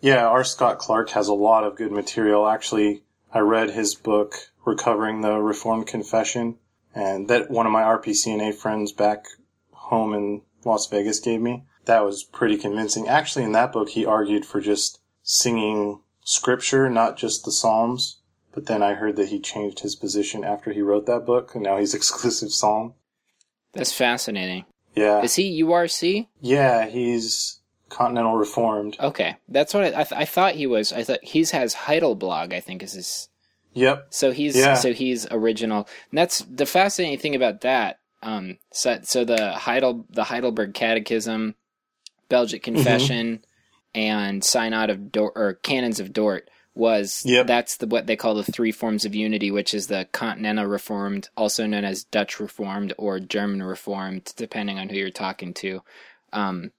[0.00, 0.44] Yeah, R.
[0.44, 2.48] Scott Clark has a lot of good material.
[2.48, 4.34] Actually, I read his book,
[4.64, 6.56] Recovering the Reformed Confession,
[6.94, 9.26] and that one of my RPCNA friends back
[9.72, 11.64] home in Las Vegas gave me.
[11.84, 13.08] That was pretty convincing.
[13.08, 18.18] Actually, in that book, he argued for just singing scripture, not just the Psalms.
[18.52, 21.62] But then I heard that he changed his position after he wrote that book, and
[21.62, 22.94] now he's exclusive Psalm.
[23.72, 24.64] That's fascinating.
[24.94, 25.22] Yeah.
[25.22, 26.26] Is he URC?
[26.40, 27.59] Yeah, he's
[27.90, 28.96] Continental Reformed.
[28.98, 30.92] Okay, that's what I, I, th- I thought he was.
[30.92, 32.52] I thought he's has Heidelblog.
[32.54, 33.28] I think is his.
[33.74, 34.06] Yep.
[34.10, 34.74] So he's Yeah.
[34.74, 35.86] so he's original.
[36.10, 37.98] And that's the fascinating thing about that.
[38.22, 41.54] Um, so, so the Heidel the Heidelberg Catechism,
[42.28, 42.74] Belgic Mm-hmm.
[42.74, 43.44] Confession,
[43.94, 47.46] and Synod of Dort or Canons of Dort was Yep.
[47.46, 51.28] that's the what they call the three forms of unity, which is the Continental Reformed,
[51.36, 55.80] also known as Dutch Reformed or German Reformed, depending on who you're talking to.
[56.32, 56.70] Um,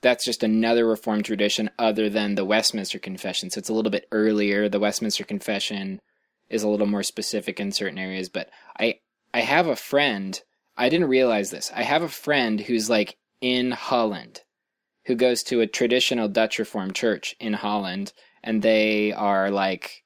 [0.00, 3.50] that's just another Reformed tradition other than the Westminster Confession.
[3.50, 4.68] So it's a little bit earlier.
[4.68, 6.00] The Westminster Confession
[6.48, 9.00] is a little more specific in certain areas, but I
[9.34, 10.40] I have a friend.
[10.76, 11.72] I didn't realize this.
[11.74, 14.42] I have a friend who's like in Holland,
[15.06, 20.04] who goes to a traditional Dutch Reformed church in Holland, and they are like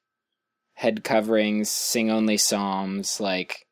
[0.73, 3.21] head coverings, sing only psalms.
[3.21, 3.67] Like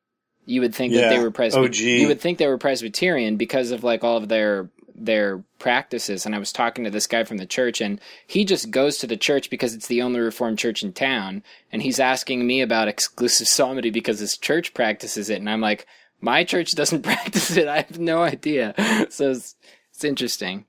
[0.45, 1.59] you would think that they were Presby-.
[2.01, 6.26] You would think they were Presbyterian because of like all of their their practices.
[6.26, 9.08] And I was talking to this guy from the church, and he just goes to
[9.08, 11.44] the church because it's the only Reformed church in town.
[11.72, 15.86] And he's asking me about exclusive psalmody because his church practices it, and I'm like,
[16.20, 17.68] my church doesn't practice it.
[17.68, 18.74] I have no idea.
[19.10, 19.56] So it's,
[19.92, 20.66] it's interesting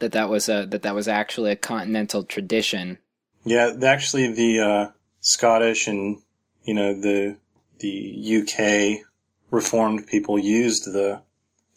[0.00, 2.98] that that was a that that was actually a continental tradition.
[3.44, 4.90] Yeah, actually, the uh,
[5.20, 6.18] Scottish and
[6.64, 7.36] you know the
[7.78, 9.06] the UK
[9.50, 11.22] Reformed people used the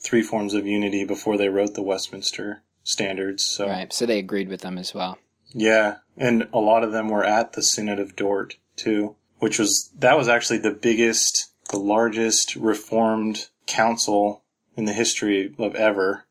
[0.05, 3.43] three forms of unity before they wrote the Westminster Standards.
[3.43, 3.91] So Right.
[3.91, 5.17] So they agreed with them as well.
[5.51, 9.89] yeah, and a lot of them were at the Synod of Dort too, which was
[9.97, 14.43] that was actually the biggest, the largest Reformed council
[14.77, 16.25] in the history of ever,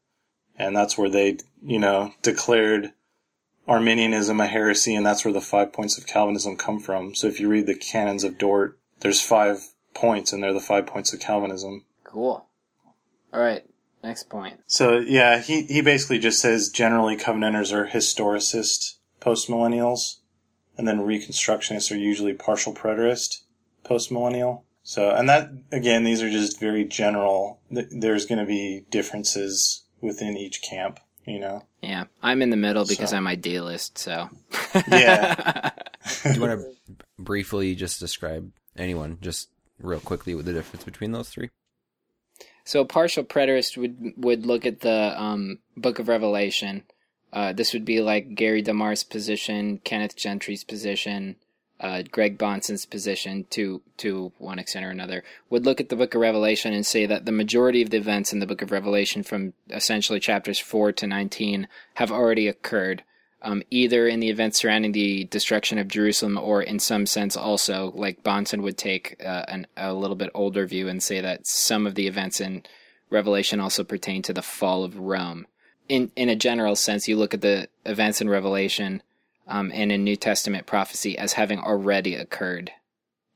[0.56, 2.92] and that's where they, you know, declared
[3.66, 7.14] Arminianism a heresy, and that's where the five points of Calvinism come from.
[7.14, 10.86] So if you read the canons of Dort, there's five points, and they're the five
[10.86, 11.84] points of Calvinism.
[12.04, 12.46] Cool.
[13.34, 13.64] All right.
[14.02, 14.60] Next point.
[14.66, 20.18] So yeah, he he basically just says generally Covenanters are historicist postmillennials,
[20.78, 23.42] and then Reconstructionists are usually partial preterist
[23.84, 24.62] postmillennial.
[24.82, 27.60] So and that again, these are just very general.
[27.70, 31.64] There's going to be differences within each camp, you know.
[31.82, 33.96] Yeah, I'm in the middle because So- I'm idealist.
[33.98, 34.28] So
[34.88, 35.70] Yeah.
[36.22, 36.74] Do you want to
[37.18, 39.48] briefly just describe anyone, just
[39.80, 41.48] real quickly, with the difference between those three?
[42.64, 46.84] So a partial preterist would would look at the um, Book of Revelation.
[47.32, 51.36] Uh, this would be like Gary DeMar's position, Kenneth Gentry's position,
[51.80, 55.24] uh, Greg Bahnsen's position, to to one extent or another.
[55.50, 58.32] Would look at the Book of Revelation and say that the majority of the events
[58.32, 63.02] in the Book of Revelation, from essentially chapters four to nineteen, have already occurred.
[63.44, 67.92] Um, either in the events surrounding the destruction of Jerusalem, or in some sense also,
[67.94, 71.86] like Bahnsen would take uh, an, a little bit older view and say that some
[71.86, 72.62] of the events in
[73.10, 75.46] Revelation also pertain to the fall of Rome.
[75.88, 79.02] In in a general sense, you look at the events in Revelation
[79.46, 82.72] um, and in New Testament prophecy as having already occurred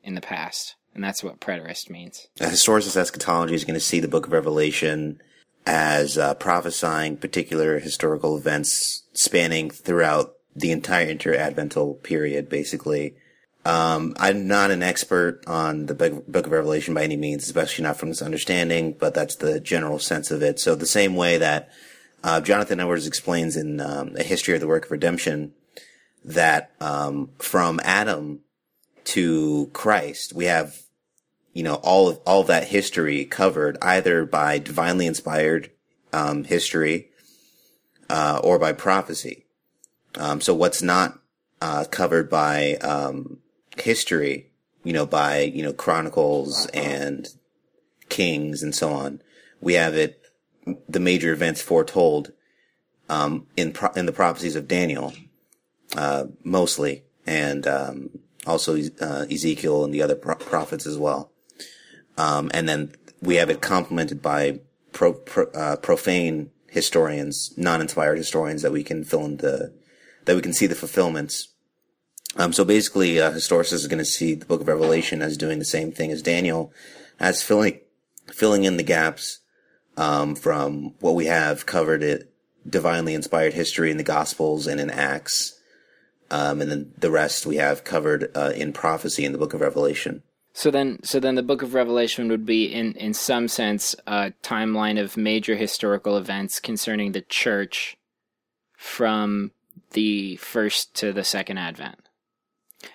[0.03, 2.29] in the past, and that's what preterist means.
[2.41, 5.21] A historicist eschatology is going to see the book of Revelation
[5.69, 13.15] as uh, prophesying particular historical events spanning throughout the entire interadvental period, basically.
[13.67, 17.99] Um, I'm not an expert on the book of Revelation by any means, especially not
[17.99, 20.59] from this understanding, but that's the general sense of it.
[20.59, 21.69] So the same way that
[22.25, 25.53] uh, Jonathan Edwards explains in um, A History of the Work of Redemption
[26.25, 28.41] that um, from Adam
[29.05, 30.81] to Christ, we have
[31.53, 35.71] you know, all of, all of that history covered either by divinely inspired,
[36.13, 37.11] um, history,
[38.09, 39.47] uh, or by prophecy.
[40.17, 41.19] Um, so what's not,
[41.61, 43.39] uh, covered by, um,
[43.77, 44.51] history,
[44.85, 47.29] you know, by, you know, chronicles and
[48.09, 49.21] kings and so on,
[49.61, 50.23] we have it,
[50.89, 52.33] the major events foretold,
[53.09, 55.13] um, in, pro- in the prophecies of Daniel,
[55.97, 58.11] uh, mostly, and, um,
[58.47, 61.33] also, uh, Ezekiel and the other pro- prophets as well.
[62.19, 64.61] Um, and then we have it complemented by
[64.93, 69.73] pro, pro, uh, profane historians, non-inspired historians that we can fill in the,
[70.25, 71.49] that we can see the fulfillments.
[72.37, 75.61] Um, so basically, uh, historicist is going to see the book of Revelation as doing
[75.61, 76.73] the same thing as Daniel,
[77.21, 77.81] as filling,
[78.27, 79.39] filling in the gaps,
[79.97, 82.33] um, from what we have covered it,
[82.69, 85.59] divinely inspired history in the Gospels and in Acts.
[86.31, 89.61] Um, and then the rest we have covered, uh, in prophecy in the book of
[89.61, 90.23] Revelation.
[90.53, 94.33] So then, so then, the Book of Revelation would be, in in some sense, a
[94.43, 97.97] timeline of major historical events concerning the church
[98.77, 99.53] from
[99.93, 102.09] the first to the second Advent.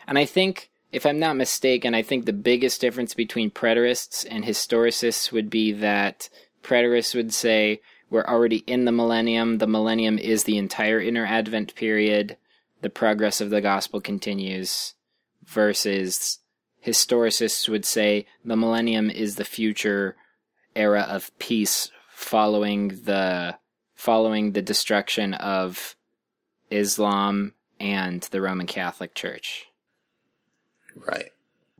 [0.07, 4.43] And I think, if I'm not mistaken, I think the biggest difference between preterists and
[4.43, 6.29] historicists would be that
[6.63, 9.57] preterists would say we're already in the millennium.
[9.57, 12.37] The millennium is the entire inner Advent period.
[12.81, 14.93] The progress of the gospel continues,
[15.45, 16.39] versus
[16.85, 20.15] historicists would say the millennium is the future
[20.75, 23.57] era of peace following the
[23.95, 25.95] following the destruction of
[26.69, 29.67] Islam and the Roman Catholic Church.
[30.95, 31.31] Right.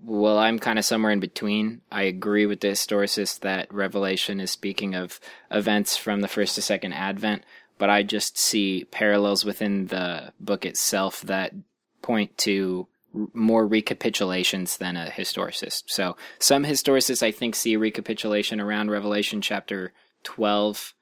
[0.02, 1.82] Well, I'm kind of somewhere in between.
[1.92, 6.62] I agree with the historicist that Revelation is speaking of events from the first to
[6.62, 7.44] second Advent,
[7.78, 11.54] but I just see parallels within the book itself that
[12.02, 12.88] point to
[13.34, 15.84] more recapitulations than a historicist.
[15.88, 19.94] So some historicists, I think, see recapitulation around Revelation chapter
[20.24, 20.94] 12.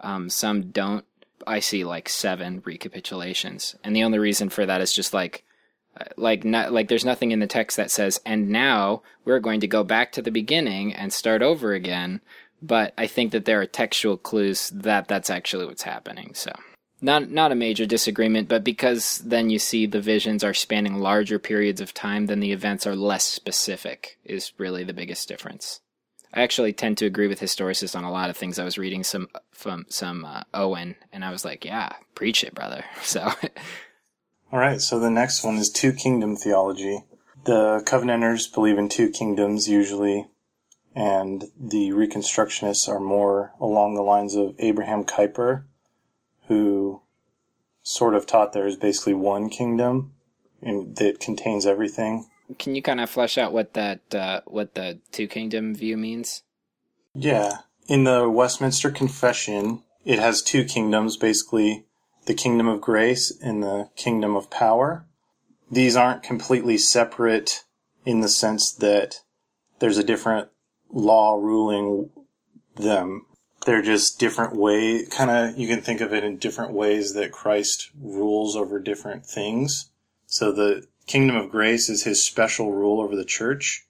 [0.00, 1.04] Um, some don't.
[1.46, 5.44] I see like seven recapitulations, and the only reason for that is just like
[6.16, 9.66] like not like there's nothing in the text that says and now we're going to
[9.66, 12.20] go back to the beginning and start over again
[12.62, 16.52] but i think that there are textual clues that that's actually what's happening so
[17.00, 21.38] not not a major disagreement but because then you see the visions are spanning larger
[21.38, 25.80] periods of time then the events are less specific is really the biggest difference
[26.34, 29.02] i actually tend to agree with historicists on a lot of things i was reading
[29.04, 33.32] some from some uh, owen and i was like yeah preach it brother so
[34.52, 37.04] All right, so the next one is two kingdom theology.
[37.44, 40.26] The Covenanters believe in two kingdoms usually.
[40.92, 45.66] and the Reconstructionists are more along the lines of Abraham Kuyper,
[46.50, 47.00] who
[47.80, 50.12] sort of taught there is basically one kingdom
[50.60, 52.28] and that contains everything.
[52.58, 56.42] Can you kind of flesh out what that uh, what the two kingdom view means?
[57.14, 57.58] Yeah.
[57.86, 61.86] In the Westminster Confession, it has two kingdoms, basically
[62.26, 65.06] the kingdom of grace and the kingdom of power.
[65.70, 67.62] These aren't completely separate
[68.04, 69.20] in the sense that
[69.78, 70.48] there's a different
[70.90, 72.10] law ruling
[72.74, 73.26] them.
[73.66, 77.32] They're just different way, kind of, you can think of it in different ways that
[77.32, 79.90] Christ rules over different things.
[80.26, 83.86] So the kingdom of grace is his special rule over the church.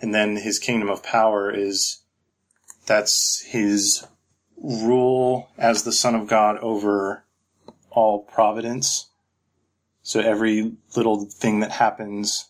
[0.00, 1.98] And then his kingdom of power is,
[2.86, 4.06] that's his
[4.56, 7.24] rule as the son of God over
[7.90, 9.10] all providence.
[10.02, 12.48] So every little thing that happens,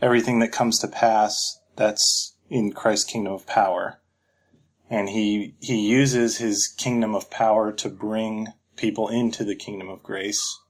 [0.00, 4.00] everything that comes to pass, that's in Christ's kingdom of power.
[4.90, 10.02] And he, he uses his kingdom of power to bring people into the kingdom of
[10.02, 10.60] grace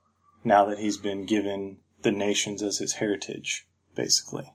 [0.45, 4.53] now that he's been given the nations as his heritage, basically.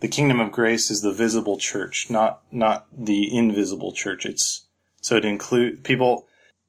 [0.00, 4.26] The kingdom of grace is the visible church, not, not the invisible church.
[4.26, 4.66] It's,
[5.00, 6.26] so it include people,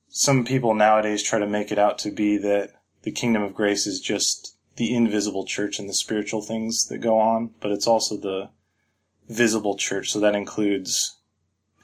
[0.10, 3.88] some people nowadays try to make it out to be that the kingdom of grace
[3.88, 8.18] is just the invisible church and the spiritual things that go on, but it's also
[8.18, 8.50] the
[9.30, 10.12] visible church.
[10.12, 11.18] So that includes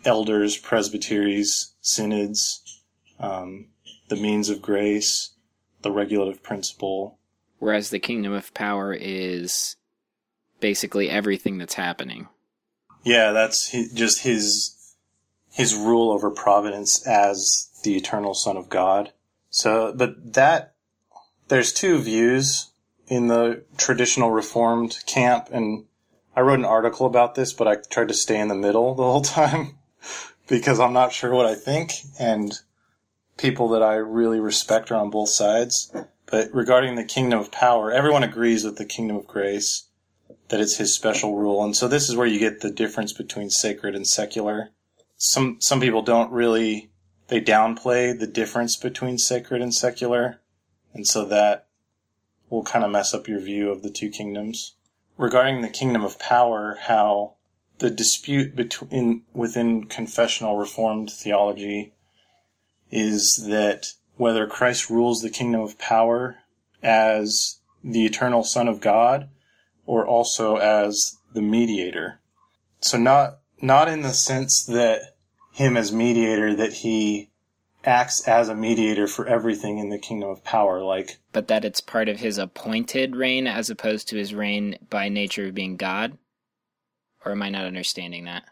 [0.05, 2.81] elders, presbyteries, synods,
[3.19, 3.67] um,
[4.09, 5.31] the means of grace,
[5.81, 7.17] the regulative principle.
[7.59, 9.75] Whereas the kingdom of power is
[10.59, 12.27] basically everything that's happening.
[13.03, 14.75] Yeah, that's his, just his
[15.51, 19.11] his rule over providence as the eternal Son of God.
[19.49, 20.75] So, but that
[21.47, 22.71] there's two views
[23.07, 25.85] in the traditional Reformed camp, and
[26.35, 29.03] I wrote an article about this, but I tried to stay in the middle the
[29.03, 29.78] whole time
[30.47, 32.53] because I'm not sure what I think, and
[33.37, 35.93] people that I really respect are on both sides.
[36.25, 39.85] But regarding the kingdom of power, everyone agrees with the kingdom of grace
[40.49, 41.63] that it's his special rule.
[41.63, 44.69] And so this is where you get the difference between sacred and secular.
[45.17, 46.91] Some some people don't really
[47.27, 50.41] they downplay the difference between sacred and secular.
[50.93, 51.67] And so that
[52.49, 54.75] will kind of mess up your view of the two kingdoms.
[55.17, 57.35] Regarding the kingdom of power, how
[57.79, 61.93] the dispute between within confessional reformed theology
[62.91, 66.37] is that whether Christ rules the kingdom of power
[66.83, 69.29] as the eternal Son of God
[69.85, 72.19] or also as the mediator.
[72.81, 75.15] So not not in the sense that
[75.53, 77.29] him as mediator that he
[77.85, 81.81] acts as a mediator for everything in the kingdom of power like But that it's
[81.81, 86.17] part of his appointed reign as opposed to his reign by nature of being God?
[87.25, 88.43] Or am I not understanding that?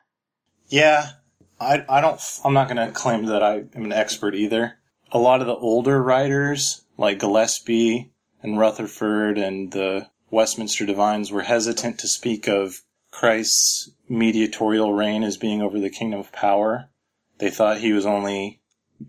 [0.68, 1.11] Yeah,
[1.59, 4.78] I, I don't, I'm not going to claim that I am an expert either.
[5.11, 8.11] A lot of the older writers, like Gillespie
[8.43, 15.38] and Rutherford and the Westminster Divines, were hesitant to speak of Christ's mediatorial reign as
[15.38, 16.89] being over the kingdom of power.
[17.38, 18.59] They thought he was only,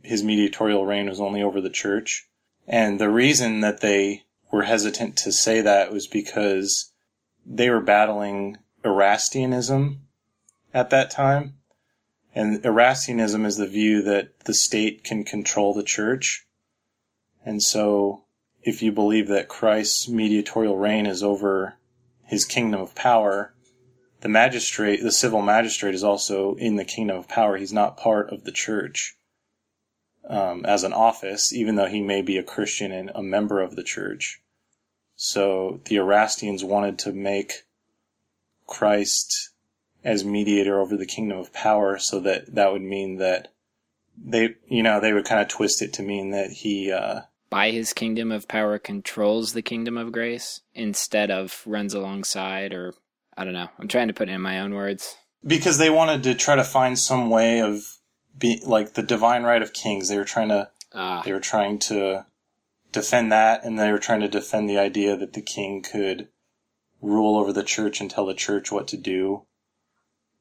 [0.03, 2.29] his mediatorial reign was only over the church.
[2.67, 6.93] And the reason that they were hesitant to say that was because
[7.45, 9.99] they were battling Erastianism
[10.75, 11.55] at that time.
[12.35, 16.47] And Erastianism is the view that the state can control the church.
[17.45, 18.25] And so,
[18.63, 21.77] if you believe that Christ's mediatorial reign is over
[22.25, 23.55] his kingdom of power,
[24.21, 27.57] the magistrate, the civil magistrate, is also in the kingdom of power.
[27.57, 29.17] He's not part of the church
[30.29, 33.77] um, as an office, even though he may be a Christian and a member of
[33.77, 34.41] the church.
[35.17, 37.65] So the Erastians wanted to make
[38.69, 39.51] Christ
[40.05, 43.49] as mediator over the kingdom of power so that that would mean that
[44.17, 47.71] they, you know, they would kind of twist it to mean that he, uh, By
[47.73, 52.95] his kingdom of power controls the kingdom of grace instead of runs alongside or
[53.37, 53.69] I don't know.
[53.79, 55.17] I'm trying to put it in my own words.
[55.47, 57.97] because they wanted to try to find some way of
[58.37, 60.09] be like the divine right of kings.
[60.09, 62.27] They were trying to, Ah, they were trying to
[62.93, 66.29] defend that and they were trying to defend the idea that the king could
[67.01, 69.45] rule over the church and tell the church what to do.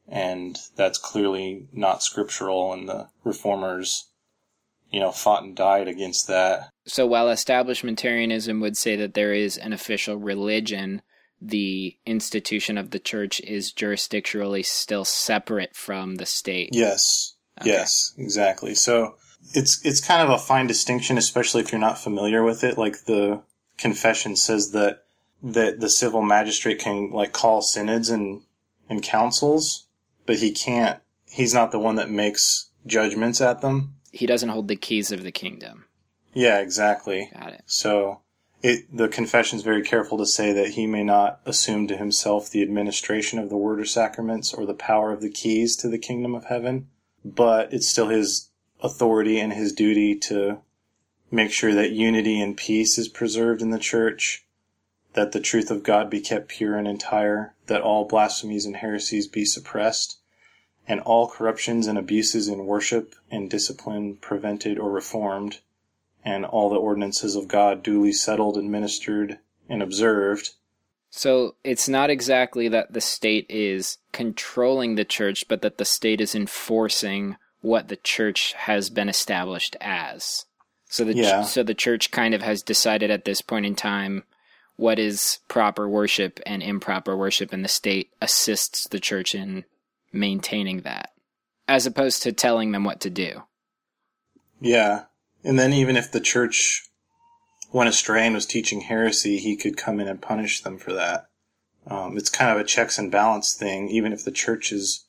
[0.07, 4.07] And that's clearly not scriptural and the reformers,
[4.89, 6.69] you know, fought and died against that.
[6.85, 11.01] So while establishmentarianism would say that there is an official religion,
[11.41, 16.69] the institution of the church is jurisdictionally still separate from the state.
[16.71, 17.35] Yes.
[17.59, 17.71] Okay.
[17.71, 18.75] Yes, exactly.
[18.75, 19.15] So
[19.53, 22.77] it's it's kind of a fine distinction, especially if you're not familiar with it.
[22.77, 23.41] Like the
[23.77, 25.03] confession says that
[25.43, 28.41] that the civil magistrate can like call synods and
[28.89, 29.87] and councils,
[30.25, 30.99] but he can't.
[31.29, 33.95] He's not the one that makes judgments at them.
[34.11, 35.85] He doesn't hold the keys of the kingdom.
[36.33, 37.29] Yeah, exactly.
[37.33, 37.63] Got it.
[37.65, 38.21] So
[38.63, 42.49] it the confession is very careful to say that he may not assume to himself
[42.49, 45.97] the administration of the word or sacraments or the power of the keys to the
[45.97, 46.87] kingdom of heaven,
[47.23, 48.49] but it's still his
[48.81, 50.59] authority and his duty to
[51.29, 54.45] make sure that unity and peace is preserved in the church,
[55.17, 59.25] that the truth of God be kept pure and entire, that all blasphemies and heresies
[59.25, 60.19] be suppressed,
[60.87, 65.59] and all corruptions and abuses in worship and discipline prevented or reformed,
[66.23, 70.51] and all the ordinances of God duly settled, administered, and observed.
[71.09, 76.21] So it's not exactly that the state is controlling the church, but that the state
[76.21, 80.45] is enforcing what the church has been established as.
[80.89, 81.41] So the Yeah.
[81.41, 84.23] so the church kind of has decided at this point in time
[84.77, 89.65] what is proper worship and improper worship, and the state assists the church in
[90.13, 91.11] maintaining that,
[91.67, 93.43] as opposed to telling them what to do.
[94.61, 95.05] Yeah.
[95.43, 96.87] And then even if the church
[97.71, 101.27] went astray and was teaching heresy, he could come in and punish them for that.
[101.85, 103.89] Um, it's kind of a checks and balance thing.
[103.89, 105.05] Even if the church is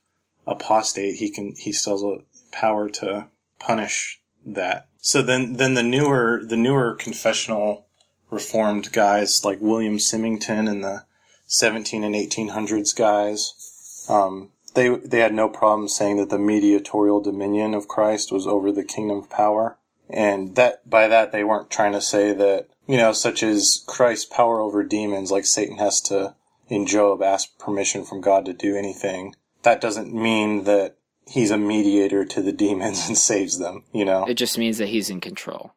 [0.47, 4.89] apostate, he can he still has a power to punish that.
[4.99, 7.88] So then then the newer the newer confessional
[8.31, 11.05] reformed guys like William Symington and the
[11.47, 17.74] 17 and 1800s guys, um, they they had no problem saying that the mediatorial dominion
[17.74, 21.93] of Christ was over the kingdom of power, and that by that they weren't trying
[21.93, 26.35] to say that you know, such as Christ's power over demons, like Satan has to
[26.68, 29.35] in Job ask permission from God to do anything.
[29.62, 33.85] That doesn't mean that he's a mediator to the demons and saves them.
[33.93, 35.72] You know, It just means that he's in control.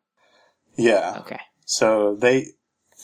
[0.78, 1.18] yeah.
[1.20, 1.40] Okay.
[1.72, 2.48] So they,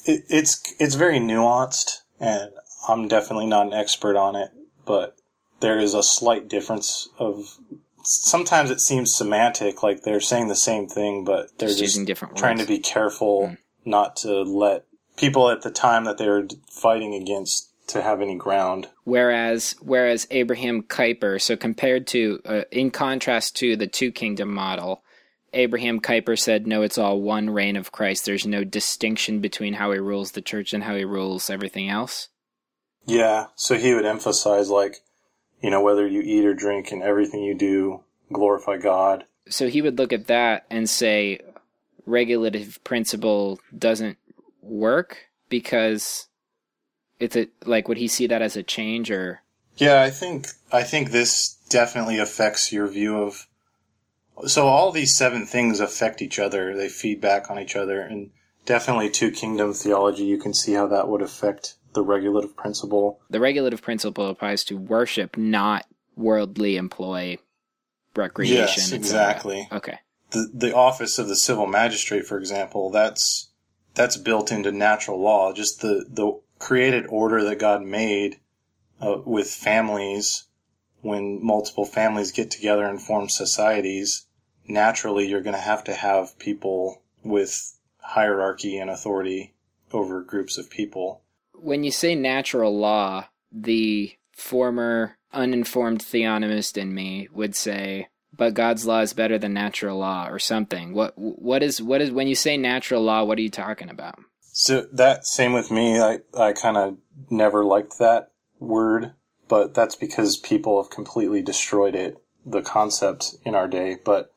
[0.04, 2.52] it, it's it's very nuanced, and
[2.90, 4.52] I'm definitely not an expert on it,
[4.86, 5.16] but
[5.62, 7.58] there is a slight difference of.
[8.04, 12.06] Sometimes it seems semantic, like they're saying the same thing, but they're Just just, using
[12.06, 12.70] different trying to words.
[12.70, 12.76] Hmm.
[12.76, 14.84] be careful not to let
[15.16, 18.90] people at the time that they were fighting against to have any ground.
[19.06, 25.04] Whereas, whereas Abraham Kuyper, so compared to, uh, in contrast to the two kingdom model,
[25.54, 28.26] Abraham Kuyper said, no, it's all one reign of Christ.
[28.26, 32.30] There's no distinction between how he rules the church and how he rules everything else.
[33.06, 34.98] Yeah, so he would emphasize like,
[35.62, 39.26] you know, whether you eat or drink and everything you do, glorify God.
[39.50, 41.40] So he would look at that and say,
[42.06, 44.18] regulative principle doesn't
[44.62, 46.28] work because
[47.20, 49.42] it's a, like, would he see that as a change or?
[49.78, 53.48] Yeah, I think I think this definitely affects your view of.
[54.46, 58.30] So all these seven things affect each other; they feed back on each other, and
[58.66, 60.26] definitely two kingdom theology.
[60.26, 63.20] You can see how that would affect the regulative principle.
[63.30, 65.86] The regulative principle applies to worship, not
[66.16, 67.40] worldly employ,
[68.16, 68.58] recreation.
[68.58, 69.68] Yes, exactly.
[69.72, 70.00] Okay.
[70.32, 73.50] The the office of the civil magistrate, for example, that's
[73.96, 75.54] that's built into natural law.
[75.54, 78.40] Just the the created order that God made
[79.02, 80.44] uh, with families.
[81.02, 84.26] When multiple families get together and form societies,
[84.68, 89.54] naturally you're going to have to have people with hierarchy and authority
[89.92, 91.22] over groups of people.
[91.54, 98.86] When you say natural law, the former uninformed theonomist in me would say, but God's
[98.86, 100.94] law is better than natural law or something.
[100.94, 104.20] What what is what is when you say natural law, what are you talking about?
[104.42, 106.00] So that same with me.
[106.00, 106.98] I I kind of
[107.30, 109.14] never liked that word,
[109.48, 113.98] but that's because people have completely destroyed it, the concept in our day.
[114.04, 114.32] But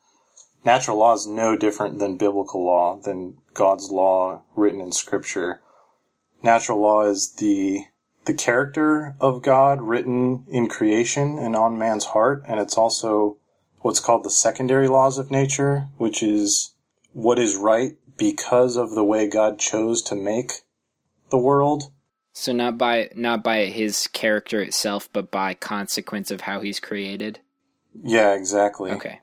[0.63, 5.61] natural law is no different than biblical law, than God's law written in Scripture.
[6.43, 7.85] Natural law is the
[8.25, 13.37] the character of God written in creation and on man's heart, and it's also
[13.79, 16.73] what's called the secondary laws of nature, which is
[17.13, 20.51] what is right because of the way God chose to make
[21.31, 21.91] the world.
[22.33, 27.39] So not by not by his character itself, but by consequence of how he's created.
[28.03, 28.91] Yeah, exactly.
[28.91, 29.19] Okay.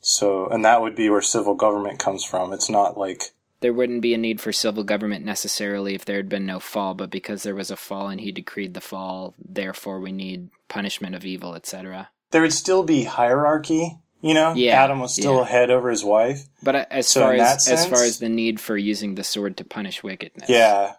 [0.00, 2.52] So, and that would be where civil government comes from.
[2.52, 6.28] It's not like, There wouldn't be a need for civil government necessarily if there had
[6.28, 10.00] been no fall, but because there was a fall and he decreed the fall, therefore
[10.00, 12.08] we need punishment of evil, etc.
[12.30, 14.54] there would still be hierarchy, you know?
[14.54, 15.44] Yeah, Adam was still yeah.
[15.46, 16.44] head over his wife.
[16.62, 19.24] But uh, as So far as that as far as the need for using the
[19.24, 20.94] sword to punish wickedness, Yeah.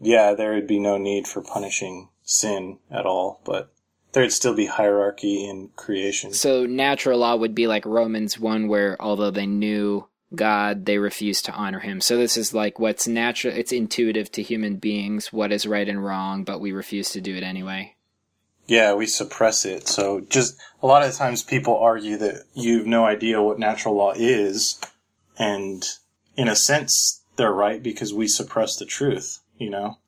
[0.00, 3.72] Yeah, there would be no need for punishing sin at all, but
[4.12, 6.32] there'd still be hierarchy in creation.
[6.32, 11.44] So natural law would be like Romans one, where although they knew God, they refused
[11.46, 12.00] to honor Him.
[12.00, 13.54] So this is like what's natural.
[13.54, 17.34] It's intuitive to human beings what is right and wrong, but we refuse to do
[17.36, 17.94] it anyway.
[18.66, 19.88] Yeah, we suppress it.
[19.88, 24.12] So just a lot of times people argue that you've no idea what natural law
[24.14, 24.80] is.
[25.38, 25.84] And
[26.36, 29.98] in a sense, they're right because we suppress the truth, you know?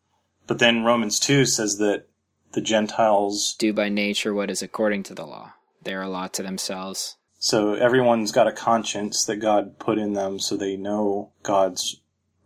[0.47, 2.07] But then Romans 2 says that
[2.55, 5.53] the Gentiles, Do by nature what is according to the law.
[5.83, 7.17] They are a law to themselves.
[7.39, 12.01] so everyone's got a conscience that God put in them so they know God's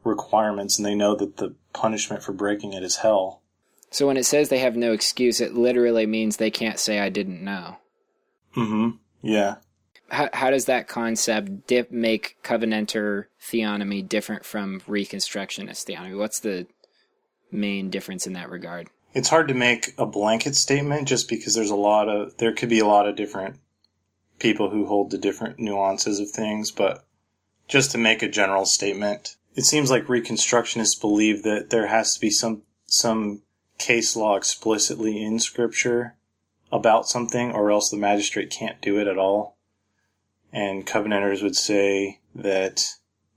[0.04, 3.42] requirements and they know that the punishment for breaking it is hell.
[3.90, 7.08] So when it says they have no excuse, it literally means they can't say I
[7.08, 7.76] didn't know.
[8.56, 8.96] Mm-hmm.
[9.22, 9.56] Yeah.
[10.10, 16.18] How, how does that concept dip make covenanter theonomy different from reconstructionist theonomy?
[16.18, 16.66] What's the
[17.52, 18.88] main difference in that regard?
[19.18, 22.68] It's hard to make a blanket statement just because there's a lot of there could
[22.68, 23.56] be a lot of different
[24.38, 27.04] people who hold the different nuances of things, but
[27.66, 32.20] just to make a general statement, it seems like reconstructionists believe that there has to
[32.20, 33.42] be some some
[33.76, 36.14] case law explicitly in scripture
[36.70, 39.58] about something or else the magistrate can't do it at all.
[40.52, 42.84] And covenanters would say that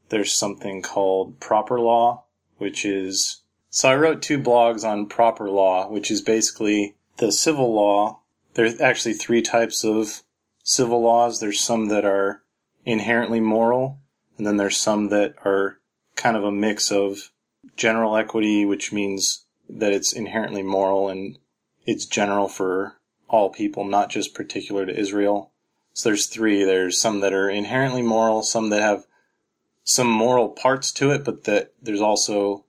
[0.10, 2.26] there's something called proper law,
[2.60, 3.41] which is
[3.74, 8.20] so I wrote two blogs on proper law, which is basically the civil law.
[8.54, 10.24] There's actually three types of
[10.62, 11.40] civil laws.
[11.40, 12.44] There's some that are
[12.86, 14.00] inherently moral,
[14.38, 15.80] and then there's some that are
[16.18, 17.32] kind of a mix of
[17.78, 21.38] general equity, which means that it's inherently moral and
[21.86, 22.98] it's general for
[23.30, 25.54] all people, not just particular to Israel.
[25.94, 26.66] So there's three.
[26.66, 29.06] There's some that are inherently moral, some that have
[29.86, 32.66] some moral parts to it, but that there's also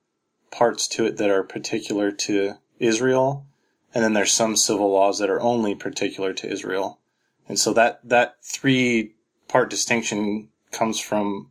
[0.52, 3.46] parts to it that are particular to Israel,
[3.92, 7.00] and then there's some civil laws that are only particular to Israel.
[7.48, 9.14] And so that that three
[9.48, 11.50] part distinction comes from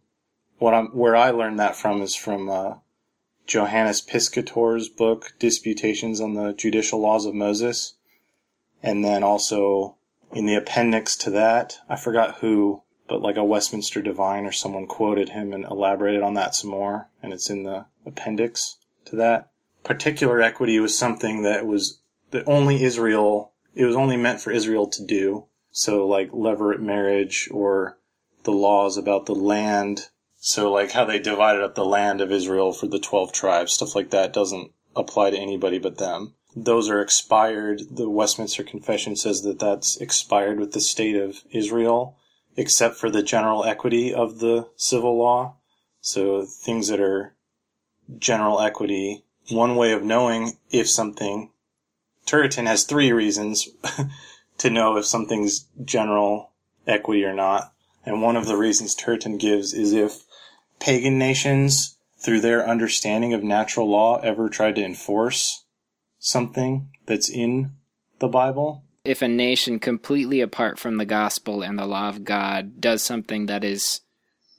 [0.60, 2.76] what I'm where I learned that from is from uh,
[3.46, 7.96] Johannes Piscator's book Disputations on the Judicial Laws of Moses,
[8.82, 9.98] and then also
[10.32, 14.88] in the appendix to that, I forgot who, but like a Westminster Divine or someone
[14.88, 19.52] quoted him and elaborated on that some more, and it's in the appendix to that.
[19.84, 24.88] Particular equity was something that was that only Israel, it was only meant for Israel
[24.88, 25.46] to do.
[25.72, 27.98] So like levirate marriage or
[28.44, 30.10] the laws about the land.
[30.40, 33.96] So like how they divided up the land of Israel for the 12 tribes, stuff
[33.96, 36.36] like that doesn't apply to anybody but them.
[36.56, 37.84] Those are expired.
[37.92, 42.18] The Westminster Confession says that that's expired with the state of Israel,
[42.58, 45.56] except for the general equity of the civil law.
[46.02, 47.36] So things that are
[48.18, 51.52] general equity, one way of knowing if something,
[52.26, 53.68] Turretin has three reasons
[54.58, 56.52] to know if something's general
[56.88, 57.74] equity or not.
[58.06, 60.24] And one of the reasons Turretin gives is if
[60.80, 65.64] pagan nations, through their understanding of natural law, ever tried to enforce
[66.20, 67.72] something that's in
[68.20, 68.84] the Bible.
[69.04, 73.48] If a nation completely apart from the gospel and the law of God does something
[73.48, 74.02] that is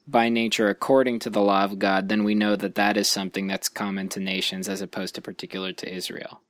[0.06, 3.46] by nature according to the law of God, then we know that that is something
[3.46, 6.40] that's common to nations as opposed to particular to Israel.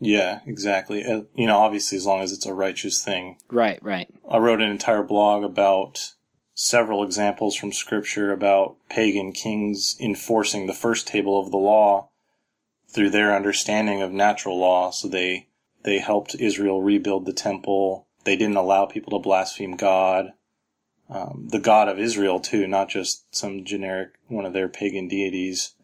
[0.00, 1.04] Yeah, exactly.
[1.04, 3.38] Uh, you know, obviously, as long as it's a righteous thing.
[3.50, 4.12] Right, right.
[4.28, 6.14] I wrote an entire blog about
[6.54, 12.10] several examples from scripture about pagan kings enforcing the first table of the law
[12.88, 14.90] through their understanding of natural law.
[14.90, 15.48] So they,
[15.84, 18.06] they helped Israel rebuild the temple.
[18.24, 20.32] They didn't allow people to blaspheme God.
[21.08, 25.74] Um, the God of Israel too, not just some generic one of their pagan deities.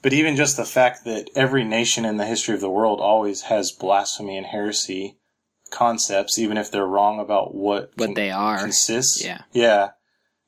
[0.00, 3.42] But even just the fact that every nation in the history of the world always
[3.42, 5.16] has blasphemy and heresy
[5.70, 8.58] concepts, even if they're wrong about what What they are.
[8.58, 9.24] consists.
[9.24, 9.42] Yeah.
[9.52, 9.90] Yeah.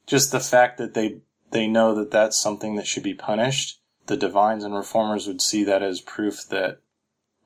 [0.07, 1.19] Just the fact that they
[1.51, 3.81] they know that that's something that should be punished.
[4.07, 6.79] The divines and reformers would see that as proof that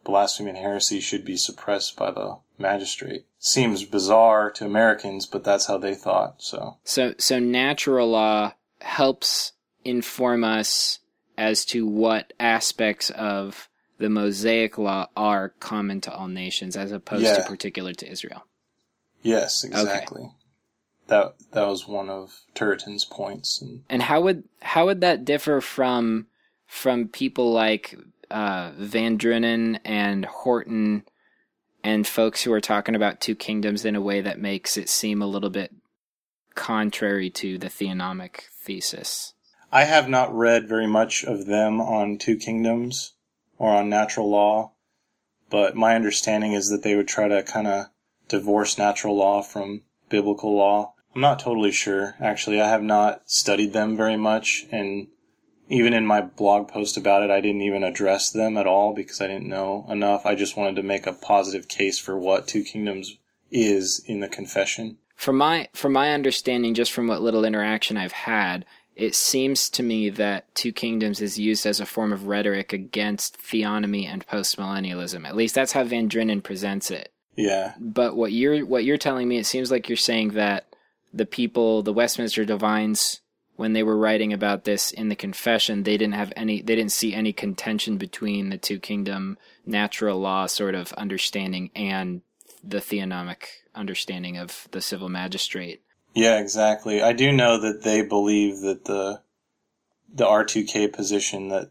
[0.04, 3.24] blasphemy and heresy should be suppressed by the magistrate.
[3.38, 6.42] Seems bizarre to Americans, but that's how they thought.
[6.42, 9.52] So So so natural law helps
[9.84, 11.00] inform us
[11.36, 13.68] as to what aspects of
[13.98, 18.44] the Mosaic law are common to all nations as opposed to particular to Israel.
[19.22, 20.30] yes, exactly.
[21.08, 23.60] That that was one of Turretin's points.
[23.60, 26.26] And And how would how would that differ from
[26.66, 27.94] from people like
[28.34, 31.04] uh, Van Drunen and Horton
[31.84, 35.22] and folks who are talking about two kingdoms in a way that makes it seem
[35.22, 35.72] a little bit
[36.56, 39.34] contrary to the theonomic thesis?
[39.70, 43.12] I have not read very much of them on Two Kingdoms
[43.56, 44.72] or on natural law,
[45.48, 47.86] but my understanding is that they would try to kind of
[48.28, 50.94] divorce natural law from biblical law.
[51.14, 52.16] I'm not totally sure.
[52.20, 55.06] Actually, I have not studied them very much, and
[55.68, 59.20] even in my blog post about it, I didn't even address them at all because
[59.20, 60.26] I didn't know enough.
[60.26, 63.16] I just wanted to make a positive case for what Two Kingdoms
[63.50, 64.98] is in the confession.
[65.16, 68.66] From my from my understanding, just from what little interaction I've had,
[68.96, 73.38] it seems to me that Two Kingdoms is used as a form of rhetoric against
[73.38, 75.26] theonomy and postmillennialism.
[75.26, 77.12] At least that's how Van Drunen presents it.
[77.36, 77.74] Yeah.
[77.80, 80.66] But what you're what you're telling me, it seems like you're saying that
[81.12, 83.20] the people, the Westminster divines,
[83.56, 86.92] when they were writing about this in the confession, they didn't have any, they didn't
[86.92, 92.22] see any contention between the two kingdom natural law sort of understanding and
[92.62, 95.82] the theonomic understanding of the civil magistrate.
[96.14, 97.02] Yeah, exactly.
[97.02, 99.20] I do know that they believe that the
[100.12, 101.70] the R2K position that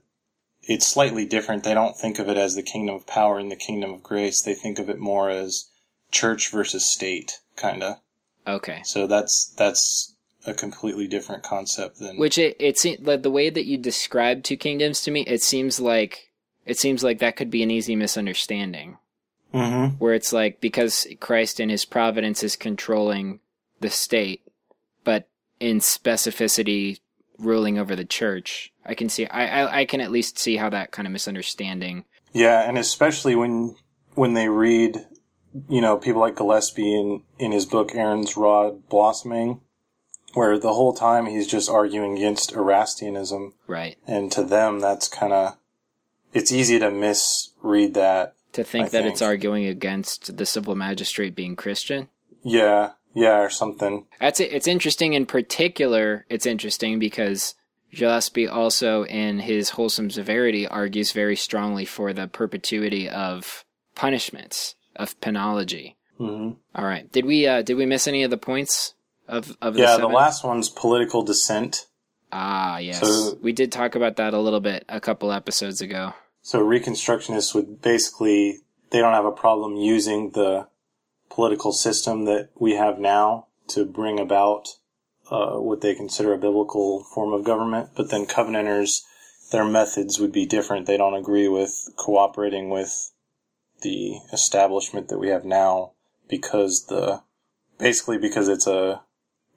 [0.62, 1.64] it's slightly different.
[1.64, 4.42] They don't think of it as the kingdom of power and the kingdom of grace.
[4.42, 5.70] They think of it more as
[6.12, 7.98] church versus state, kind of.
[8.46, 8.82] Okay.
[8.84, 10.13] So that's that's
[10.46, 14.44] a completely different concept than Which it it seems like the way that you describe
[14.44, 16.32] two kingdoms to me, it seems like
[16.66, 18.98] it seems like that could be an easy misunderstanding.
[19.54, 20.00] Mhm.
[20.00, 23.40] Where it's like because Christ in his providence is controlling
[23.80, 24.42] the state,
[25.04, 25.28] but
[25.60, 27.00] in specificity
[27.38, 28.72] ruling over the church.
[28.86, 32.06] I can see I, I I can at least see how that kind of misunderstanding
[32.34, 33.76] Yeah, and especially when
[34.16, 35.06] when they read,
[35.70, 39.62] you know, people like Gillespie in in his book Aaron's Rod Blossoming,
[40.34, 43.98] where the whole time he's just arguing against Erastianism, right.
[44.08, 45.58] and to them that's kind of
[46.34, 48.36] it's easy to misread that.
[48.54, 52.10] To think I that it's arguing against the civil magistrate being Christian.
[52.44, 54.06] Yeah, yeah, or something.
[54.20, 54.52] That's it.
[54.52, 56.26] It's interesting in particular.
[56.30, 57.56] It's interesting because
[57.94, 63.64] Gillespie also, in his wholesome severity, argues very strongly for the perpetuity of
[63.96, 65.96] punishments of penology.
[66.18, 67.12] hmm All right.
[67.12, 68.94] Did we uh, did we miss any of the points
[69.28, 70.12] of of Yeah, the seven?
[70.14, 71.88] last one's political dissent.
[72.32, 76.14] ah yes So- we did talk about that a little bit a couple episodes ago.
[76.42, 78.60] So Reconstructionists would basically
[78.90, 80.68] they don't have a problem using the
[81.30, 84.68] political system that we have now to bring about
[85.32, 87.90] uh, what they consider a biblical form of government.
[87.96, 89.04] But then Covenanters,
[89.52, 90.86] their methods would be different.
[90.86, 93.12] They don't agree with cooperating with
[93.82, 95.92] the establishment that we have now
[96.30, 97.22] because the
[97.80, 99.02] basically because it's a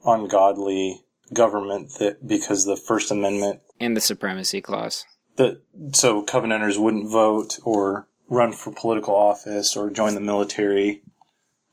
[0.04, 1.02] ungodly
[1.32, 5.04] government that because the First Amendment And the supremacy clause.
[5.36, 5.60] that
[5.92, 11.02] so Covenanters wouldn't vote or run for political office or join the military,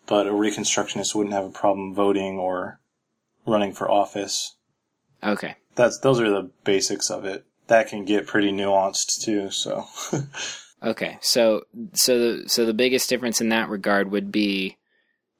[0.05, 2.79] but a Reconstructionist wouldn't have a problem voting or
[3.45, 4.55] running for office.
[5.23, 5.55] Okay.
[5.75, 7.45] That's those are the basics of it.
[7.67, 9.49] That can get pretty nuanced too.
[9.51, 9.85] So
[10.83, 11.63] Okay, so
[11.93, 14.77] so the so the biggest difference in that regard would be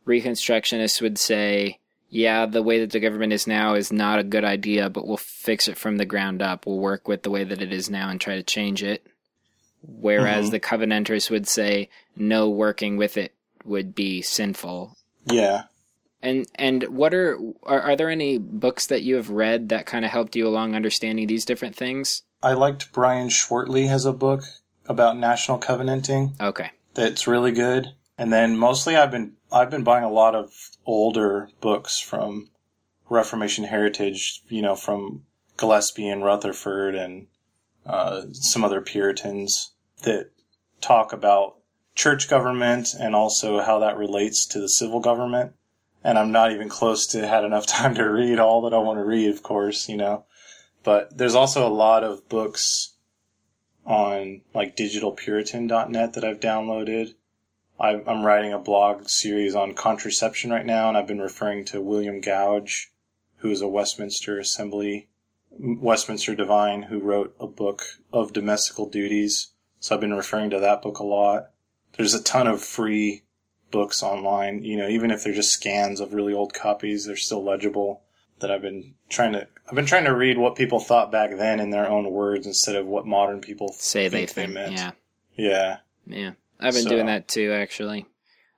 [0.07, 1.79] Reconstructionists would say,
[2.15, 5.17] yeah, the way that the government is now is not a good idea, but we'll
[5.17, 6.65] fix it from the ground up.
[6.67, 9.05] We'll work with the way that it is now and try to change it.
[9.81, 10.51] Whereas Mhm.
[10.51, 13.33] the Covenanters would say, no, working with it
[13.65, 14.95] would be sinful.
[15.25, 15.63] yeah,
[16.21, 20.05] And and what are are, are there any books that you have read that kind
[20.05, 22.21] of helped you along understanding these different things?
[22.41, 24.43] I liked Brian Schwertley has a book
[24.85, 26.35] about national covenanting.
[26.39, 26.71] Okay.
[26.93, 27.93] that's really good.
[28.17, 30.51] And then mostly I've been I've been buying a lot of
[30.85, 32.49] older books from
[33.09, 35.23] Reformation Heritage, you know, from
[35.57, 37.27] Gillespie and Rutherford and
[37.85, 39.71] uh, some other Puritans
[40.03, 40.31] that
[40.81, 41.55] talk about
[41.95, 45.53] church government and also how that relates to the civil government.
[46.03, 48.99] And I'm not even close to had enough time to read all that I want
[48.99, 50.25] to read, of course, you know.
[50.83, 52.93] But there's also a lot of books
[53.85, 57.13] on like digitalpuritan.net that I've downloaded.
[57.79, 62.21] I'm writing a blog series on contraception right now, and I've been referring to William
[62.21, 62.91] Gouge,
[63.37, 65.09] who is a Westminster Assembly,
[65.51, 67.83] Westminster Divine, who wrote a book
[68.13, 69.49] of domestical duties.
[69.79, 71.49] So I've been referring to that book a lot.
[71.97, 73.23] There's a ton of free
[73.69, 77.43] books online, you know, even if they're just scans of really old copies, they're still
[77.43, 78.01] legible.
[78.39, 81.59] That I've been trying to, I've been trying to read what people thought back then
[81.59, 84.53] in their own words instead of what modern people Say they think think.
[84.53, 84.73] meant.
[84.73, 84.91] Yeah.
[85.35, 85.77] Yeah.
[86.05, 86.31] Yeah,
[86.63, 88.05] I've been So- doing that too, actually.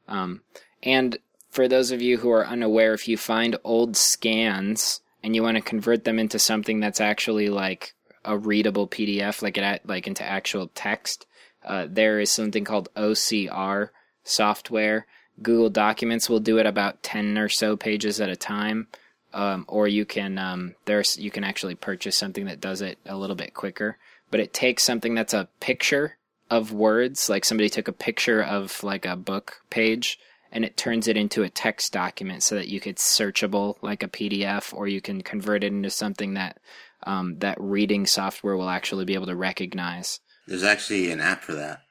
[0.07, 0.41] Um,
[0.84, 1.18] and
[1.49, 5.56] for those of you who are unaware, if you find old scans and you want
[5.56, 10.23] to convert them into something that's actually like a readable PDF, like it like into
[10.23, 11.26] actual text,
[11.64, 13.90] uh, there is something called OCR
[14.23, 15.07] software.
[15.41, 18.88] Google Documents will do it about ten or so pages at a time.
[19.34, 23.18] Um, or you can um, there's you can actually purchase something that does it a
[23.18, 23.98] little bit quicker.
[24.32, 26.18] But it takes something that's a picture
[26.49, 30.19] of words, like somebody took a picture of like a book page
[30.51, 34.07] and it turns it into a text document so that you could searchable like a
[34.07, 36.59] PDF, or you can convert it into something that
[37.03, 40.19] um, that reading software will actually be able to recognize.
[40.47, 41.81] There's actually an app for that.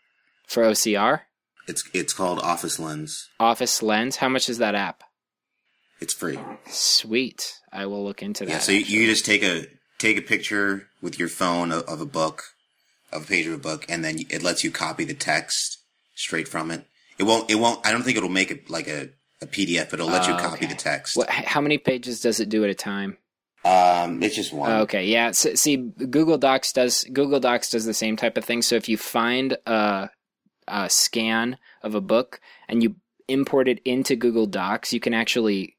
[0.46, 1.20] For OCR,
[1.66, 3.28] It's it's called Office Lens.
[3.38, 4.16] Office Lens.
[4.16, 5.02] How much is that app?
[6.00, 6.38] It's free.
[6.66, 7.60] Sweet.
[7.72, 8.50] I will look into that.
[8.50, 9.66] Yeah, so you, you just take a
[9.98, 12.42] take a picture with your phone of, of a book,
[13.14, 15.78] of a page of a book, and then it lets you copy the text
[16.14, 16.86] straight from it.
[17.18, 17.50] It won't.
[17.50, 17.86] It won't.
[17.86, 19.10] I don't think it'll make it like a,
[19.40, 20.66] a PDF, but it'll let you Oh, copy okay.
[20.66, 21.16] the text.
[21.16, 23.16] What, how many pages does it do at a time?
[23.64, 24.70] Um, it's just one.
[24.82, 25.30] Okay, yeah.
[25.30, 28.60] So, see, Google Docs does Google Docs does the same type of thing.
[28.62, 30.10] So if you find a,
[30.68, 32.96] a scan of a book and you
[33.28, 35.76] import it into Google Docs, you can actually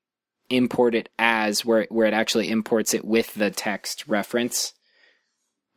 [0.50, 4.74] import it as where where it actually imports it with the text reference.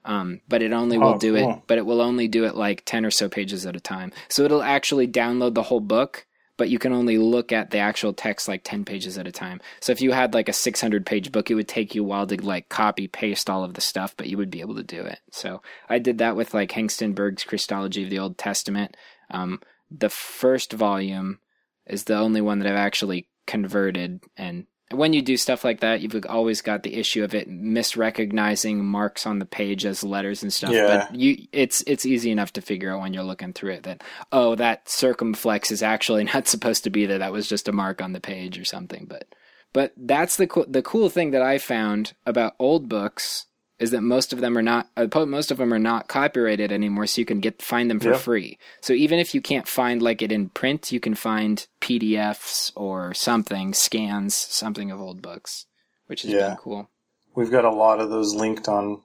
[0.04, 1.60] Um, but it only will Oh, do it.
[1.66, 4.12] But it will only do it like ten or so pages at a time.
[4.28, 6.26] So it'll actually download the whole book,
[6.56, 9.60] but you can only look at the actual text like 10 pages at a time.
[9.80, 12.26] So if you had like a 600 page book, it would take you a while
[12.26, 15.02] to like copy paste all of the stuff, but you would be able to do
[15.02, 15.20] it.
[15.30, 18.96] So I did that with like Hengstenberg's Christology of the Old Testament.
[19.30, 19.60] Um,
[19.90, 21.38] the first volume
[21.86, 24.22] is the only one that I've actually converted.
[24.36, 28.78] And when you do stuff like that, you've always got the issue of it misrecognizing
[28.78, 30.72] marks on the page as letters and stuff.
[30.72, 31.08] Yeah.
[31.10, 34.02] But you, it's it's easy enough to figure out when you're looking through it that
[34.32, 37.18] oh, that circumflex is actually not supposed to be there.
[37.18, 39.06] That was just a mark on the page or something.
[39.06, 39.34] But
[39.72, 43.46] but that's the cool the cool thing that I found about old books
[43.78, 47.06] is that most of them are not uh, most of them are not copyrighted anymore,
[47.06, 48.20] so you can get find them for Yep.
[48.20, 48.58] free.
[48.80, 53.14] So even if you can't find like it in print, you can find PDFs or
[53.14, 55.66] something scans something of old books,
[56.06, 56.56] which is Yeah.
[56.58, 56.88] cool.
[57.34, 59.02] We've got a lot of those linked on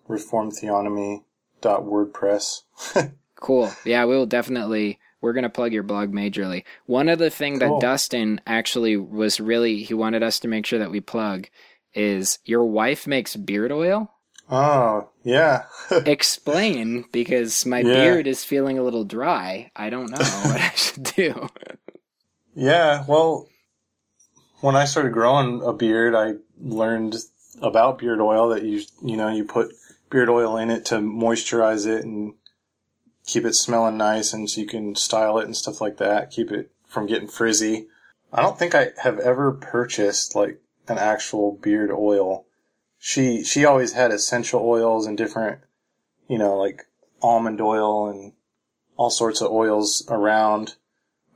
[1.62, 2.62] reformtheonomy.wordpress.
[3.36, 3.72] Cool.
[3.84, 5.00] Yeah, we will definitely.
[5.20, 6.64] We're gonna plug your blog majorly.
[6.86, 7.78] One other thing Cool.
[7.78, 11.50] that Dustin actually was really he wanted us to make sure that we plug
[11.94, 14.12] is your wife makes beard oil.
[14.54, 15.66] Oh, yeah.
[16.06, 17.94] Explain because my Yeah.
[17.94, 19.72] beard is feeling a little dry.
[19.76, 20.18] I don't know
[20.48, 21.50] what I should do.
[22.56, 23.50] Yeah, well,
[24.62, 27.16] when I started growing a beard, I learned
[27.62, 29.74] about beard oil that you you know you put
[30.10, 32.34] beard oil in it to moisturize it and
[33.26, 36.32] keep it smelling nice, and so you can style it and stuff like that.
[36.32, 37.88] Keep it from getting frizzy.
[38.32, 42.46] I don't think I have ever purchased like an actual beard oil.
[43.06, 45.60] She she always had essential oils and different,
[46.30, 46.84] you know, like
[47.22, 48.32] almond oil and
[48.96, 50.76] all sorts of oils around.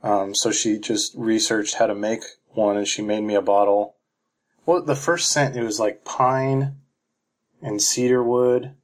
[0.02, 2.22] Um, so she just researched how to make
[2.54, 3.96] one and she made me a bottle.
[4.64, 6.76] Well, the first scent, it was like pine
[7.60, 8.74] and cedar wood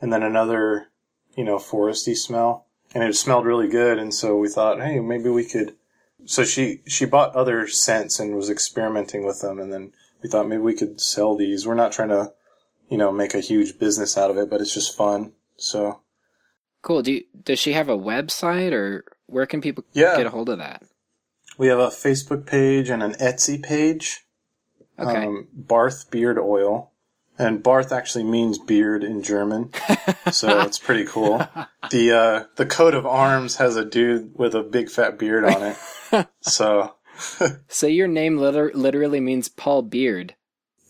[0.00, 0.88] and then another,
[1.36, 2.66] you know, foresty smell.
[2.96, 3.96] And it smelled really good.
[3.96, 5.76] And so we thought, hey, maybe we could.
[6.24, 9.60] So she, she bought other scents and was experimenting with them.
[9.60, 9.92] And then
[10.22, 11.66] we thought maybe we could sell these.
[11.66, 12.32] We're not trying to,
[12.88, 15.32] you know, make a huge business out of it, but it's just fun.
[15.56, 16.00] So
[16.82, 17.02] Cool.
[17.02, 20.16] Do you, does she have a website or where can people Yeah.
[20.16, 20.82] get a hold of that?
[21.56, 24.24] we have a Facebook page and an Etsy page.
[24.98, 25.24] Okay.
[25.26, 26.92] um, Barth beard oil.
[27.40, 29.70] And Barth actually means beard in German,
[30.32, 31.38] so it's pretty cool.
[31.92, 35.62] The uh, the coat of arms has a dude with a big fat beard on
[36.10, 36.26] it.
[36.40, 36.94] So
[37.68, 40.34] so your name liter- literally means Paul Beard,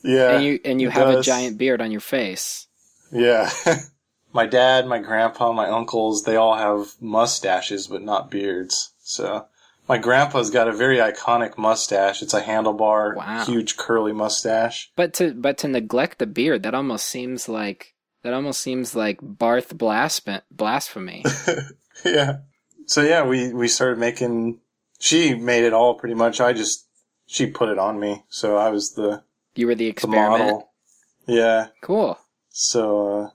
[0.03, 2.67] yeah, and you and you it have a giant beard on your face.
[3.13, 3.51] yeah.
[4.33, 8.93] my dad, my grandpa, my uncles, they all have mustaches, but not beards.
[9.03, 9.47] So
[9.89, 12.21] my grandpa's got a very iconic mustache.
[12.23, 13.45] It's a handlebar, Wow.
[13.47, 14.93] huge curly mustache.
[14.97, 19.19] But to but to neglect the beard, that almost seems like that almost seems like
[19.23, 20.41] Barth blasphemy.
[20.51, 21.25] blasphemy.
[22.05, 22.39] yeah.
[22.87, 24.61] So yeah, we we started making.
[24.99, 26.41] She made it all pretty much.
[26.41, 26.87] I just
[27.27, 29.23] she put it on me, so I was the
[29.55, 30.71] You were the the model.
[31.27, 31.69] Yeah.
[31.83, 32.19] Cool.
[32.51, 33.31] So uh,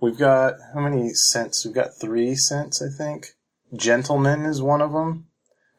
[0.00, 1.64] we've got how many scents?
[1.64, 3.28] We've got three scents, I think.
[3.74, 5.26] Gentleman is one of them.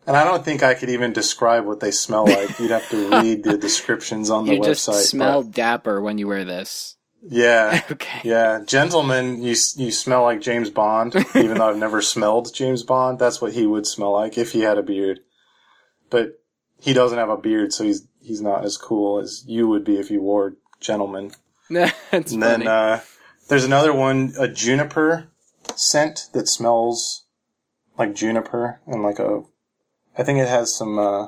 [0.08, 2.58] And I don't think I could even describe what they smell like.
[2.60, 5.04] You'd have to read the descriptions on the You just website.
[5.04, 6.98] smell but- dapper when you wear this.
[7.22, 7.82] Yeah.
[7.92, 8.22] Okay.
[8.24, 13.20] Yeah, gentleman, you you smell like James Bond, even though I've never smelled James Bond.
[13.20, 15.20] That's what he would smell like if he had a beard.
[16.10, 16.42] But
[16.80, 19.98] he doesn't have a beard, so he's he's not as cool as you would be
[19.98, 21.32] if you wore gentleman.
[21.70, 22.66] That's And funny.
[22.66, 23.02] then uh,
[23.48, 25.28] there's another one, a juniper
[25.76, 27.26] scent that smells
[27.98, 29.44] like juniper and like a.
[30.18, 31.28] I think it has some uh,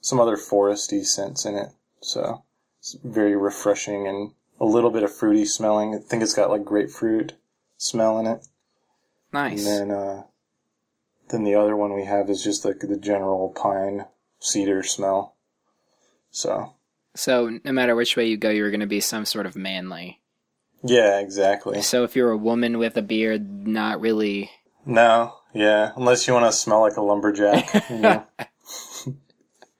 [0.00, 1.68] some other foresty scents in it,
[2.00, 2.44] so
[2.80, 4.32] it's very refreshing and
[4.64, 5.94] a little bit of fruity smelling.
[5.94, 7.34] I think it's got like grapefruit
[7.76, 8.46] smell in it.
[9.32, 9.66] nice.
[9.66, 10.22] And then uh,
[11.28, 14.06] then the other one we have is just like the general pine
[14.40, 15.34] cedar smell.
[16.30, 16.74] So
[17.14, 20.20] So no matter which way you go, you're going to be some sort of manly.
[20.82, 21.82] yeah, exactly.
[21.82, 24.50] So if you're a woman with a beard, not really.
[24.86, 27.90] No, yeah, unless you want to smell like a lumberjack.
[27.90, 28.24] You know?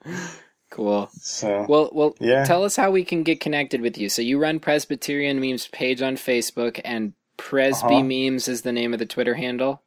[0.75, 1.09] Cool.
[1.21, 2.43] so Well, well, Yeah.
[2.45, 4.09] tell us how we can get connected with you.
[4.09, 8.03] So you run Presbyterian Memes page on Facebook, and Presby Uh-huh.
[8.03, 9.83] Memes is the name of the Twitter handle.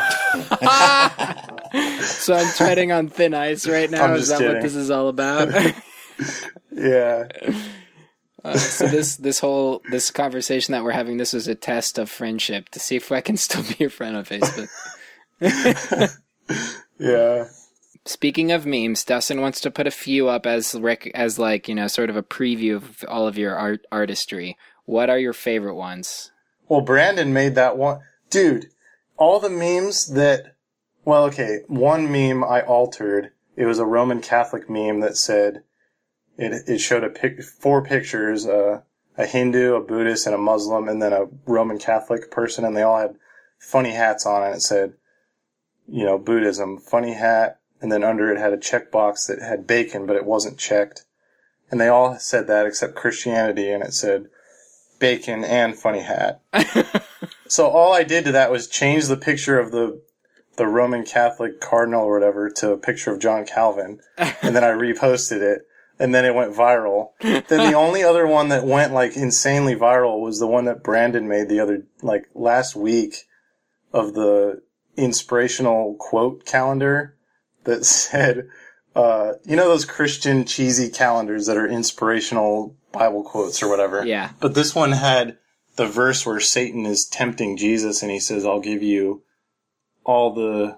[2.04, 4.14] So I'm treading on thin ice right now.
[4.14, 5.50] Is that what this is all about?
[6.72, 7.28] yeah,
[8.44, 12.10] Uh, so this this whole this conversation that we're having this was a test of
[12.10, 14.68] friendship to see if I can still be your friend on Facebook.
[17.00, 17.46] yeah.
[18.06, 21.76] Speaking of memes, Dustin wants to put a few up as rec- as like you
[21.76, 24.58] know sort of a preview of all of your art artistry.
[24.86, 26.32] What are your favorite ones?
[26.68, 28.68] Well, Brandon made that one, dude.
[29.16, 30.56] All the memes that,
[31.06, 33.32] well, okay, one meme I altered.
[33.56, 35.64] It was a Roman Catholic meme that said
[36.38, 38.82] it it showed a pic, four pictures, uh,
[39.18, 42.82] a Hindu, a Buddhist, and a Muslim, and then a Roman Catholic person, and they
[42.82, 43.16] all had
[43.60, 44.94] funny hats on, and it said,
[45.88, 50.08] you know, Buddhism, funny hat, and then under it had a checkbox that had bacon,
[50.08, 51.06] but it wasn't checked,
[51.70, 54.26] and they all said that except Christianity, and it said
[55.00, 56.42] bacon and funny hat.
[57.54, 60.02] So all I did to that was change the picture of the
[60.56, 64.70] the Roman Catholic cardinal or whatever to a picture of John Calvin, and then I
[64.70, 65.68] reposted it,
[66.00, 67.10] and then it went viral.
[67.22, 71.28] then the only other one that went like insanely viral was the one that Brandon
[71.28, 73.28] made the other like last week
[73.92, 74.64] of the
[74.98, 77.16] inspirational quote calendar
[77.66, 78.50] that said,
[78.96, 84.06] uh, you know those Christian cheesy calendars that are inspirational Bible quotes or whatever.
[84.06, 84.30] Yeah.
[84.40, 85.38] But this one had
[85.76, 89.24] the verse where Satan is tempting Jesus and he says, I'll give you
[90.06, 90.78] all the,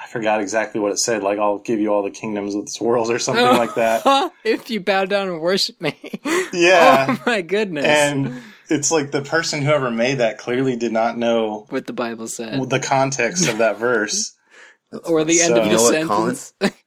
[0.00, 2.80] I forgot exactly what it said, like, I'll give you all the kingdoms of this
[2.80, 4.32] world or something like that.
[4.44, 5.96] if you bow down and worship me.
[6.52, 7.06] Yeah.
[7.08, 7.84] Oh my goodness.
[7.86, 12.26] And it's like the person whoever made that clearly did not know what the Bible
[12.26, 12.68] said.
[12.68, 14.36] the context of that verse.
[15.04, 16.34] Or the end So- of You the what, Colin?
[16.36, 16.54] sentence.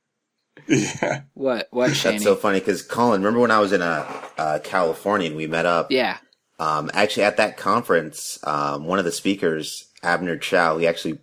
[0.68, 1.24] Yeah.
[1.34, 1.68] what?
[1.72, 2.04] What, Shaney?
[2.12, 5.46] That's so funny because Colin, remember when I was in uh, uh, California and we
[5.48, 5.92] met up?
[5.92, 6.18] yeah.
[6.60, 11.20] Um, actually, at that conference, um, one of the speakers, Abner Chou, he actually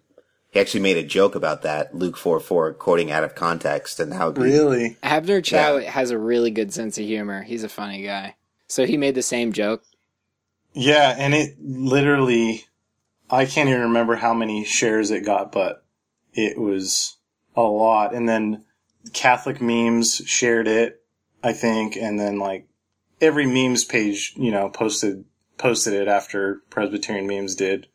[0.50, 4.12] he actually made a joke about that Luke four four quoting out of context, and
[4.12, 4.98] how Really?
[5.02, 5.80] Abner Chou Yeah.
[5.90, 7.42] has a really good sense of humor.
[7.42, 8.34] He's a funny guy.
[8.66, 9.82] So he made the same joke.
[10.74, 12.64] Yeah, and it literally,
[13.30, 15.84] I can't even remember how many shares it got, but
[16.32, 17.16] it was
[17.56, 18.14] a lot.
[18.14, 18.64] And then
[19.12, 21.02] Catholic memes shared it,
[21.42, 22.66] I think, and then like
[23.20, 25.24] every memes page, you know, posted
[25.58, 27.86] posted it after Presbyterian memes did.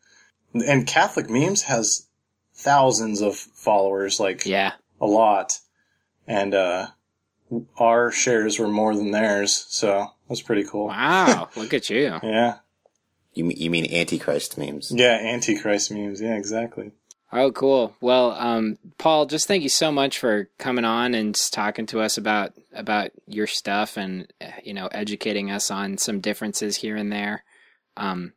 [0.54, 2.06] And Catholic memes has
[2.54, 4.72] thousands of followers, like Yeah.
[5.00, 5.58] a lot.
[6.26, 6.88] And uh
[7.78, 10.88] our shares were more than theirs, so that's pretty cool.
[10.88, 11.48] Wow.
[11.56, 12.18] Look at you.
[12.22, 12.56] Yeah.
[13.34, 14.90] you mean- you mean Antichrist memes?
[14.94, 16.20] Yeah, Antichrist memes.
[16.20, 16.92] Yeah, exactly.
[17.36, 17.94] Oh, cool.
[18.00, 22.16] Well, um, Paul, just thank you so much for coming on and talking to us
[22.16, 27.12] about about your stuff and uh, you know educating us on some differences here and
[27.12, 27.44] there.
[27.94, 28.32] Um,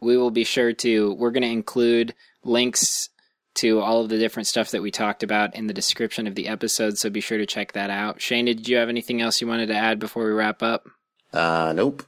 [0.00, 1.14] we will be sure to.
[1.14, 2.14] We're going to include
[2.44, 3.08] links
[3.54, 6.46] to all of the different stuff that we talked about in the description of the
[6.46, 8.20] episode, so be sure to check that out.
[8.20, 10.88] Shane, did you have anything else you wanted to add before we wrap up?
[11.32, 12.04] Uh, nope.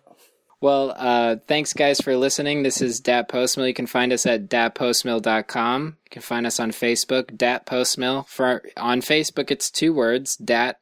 [0.62, 2.62] Well, uh, thanks guys for listening.
[2.62, 3.66] This is Dat Postmill.
[3.66, 5.84] You can find us at datpostmill.com.
[6.04, 8.28] You can find us on Facebook, Dat Postmill.
[8.28, 10.78] For on Facebook, it's two words, Dat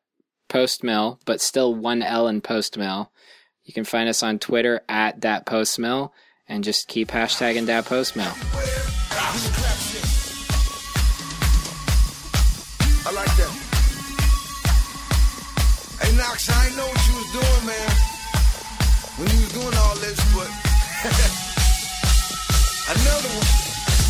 [0.51, 3.09] Postmill, but still one L in Postmill.
[3.65, 6.13] You can find us on Twitter at Dat Postmill,
[6.47, 8.37] and just keep hashtagging Dat Postmill.
[13.07, 13.67] I like that.
[16.03, 16.69] Hey, Knox, I
[19.53, 20.47] doing all this, but
[22.95, 23.51] another one.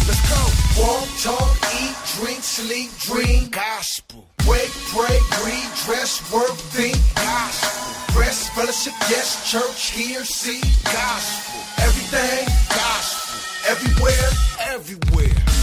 [0.06, 0.42] Let's go.
[0.80, 3.48] Walk, talk, eat, drink, sleep, dream.
[3.50, 4.26] Gospel.
[4.46, 6.96] Wake, pray, read, dress, work, think.
[7.14, 8.20] Gospel.
[8.20, 10.60] Rest, fellowship, yes, church, hear, see.
[10.84, 11.60] Gospel.
[11.84, 12.46] Everything.
[12.68, 13.70] Gospel.
[13.70, 14.30] Everywhere.
[14.74, 15.59] Everywhere.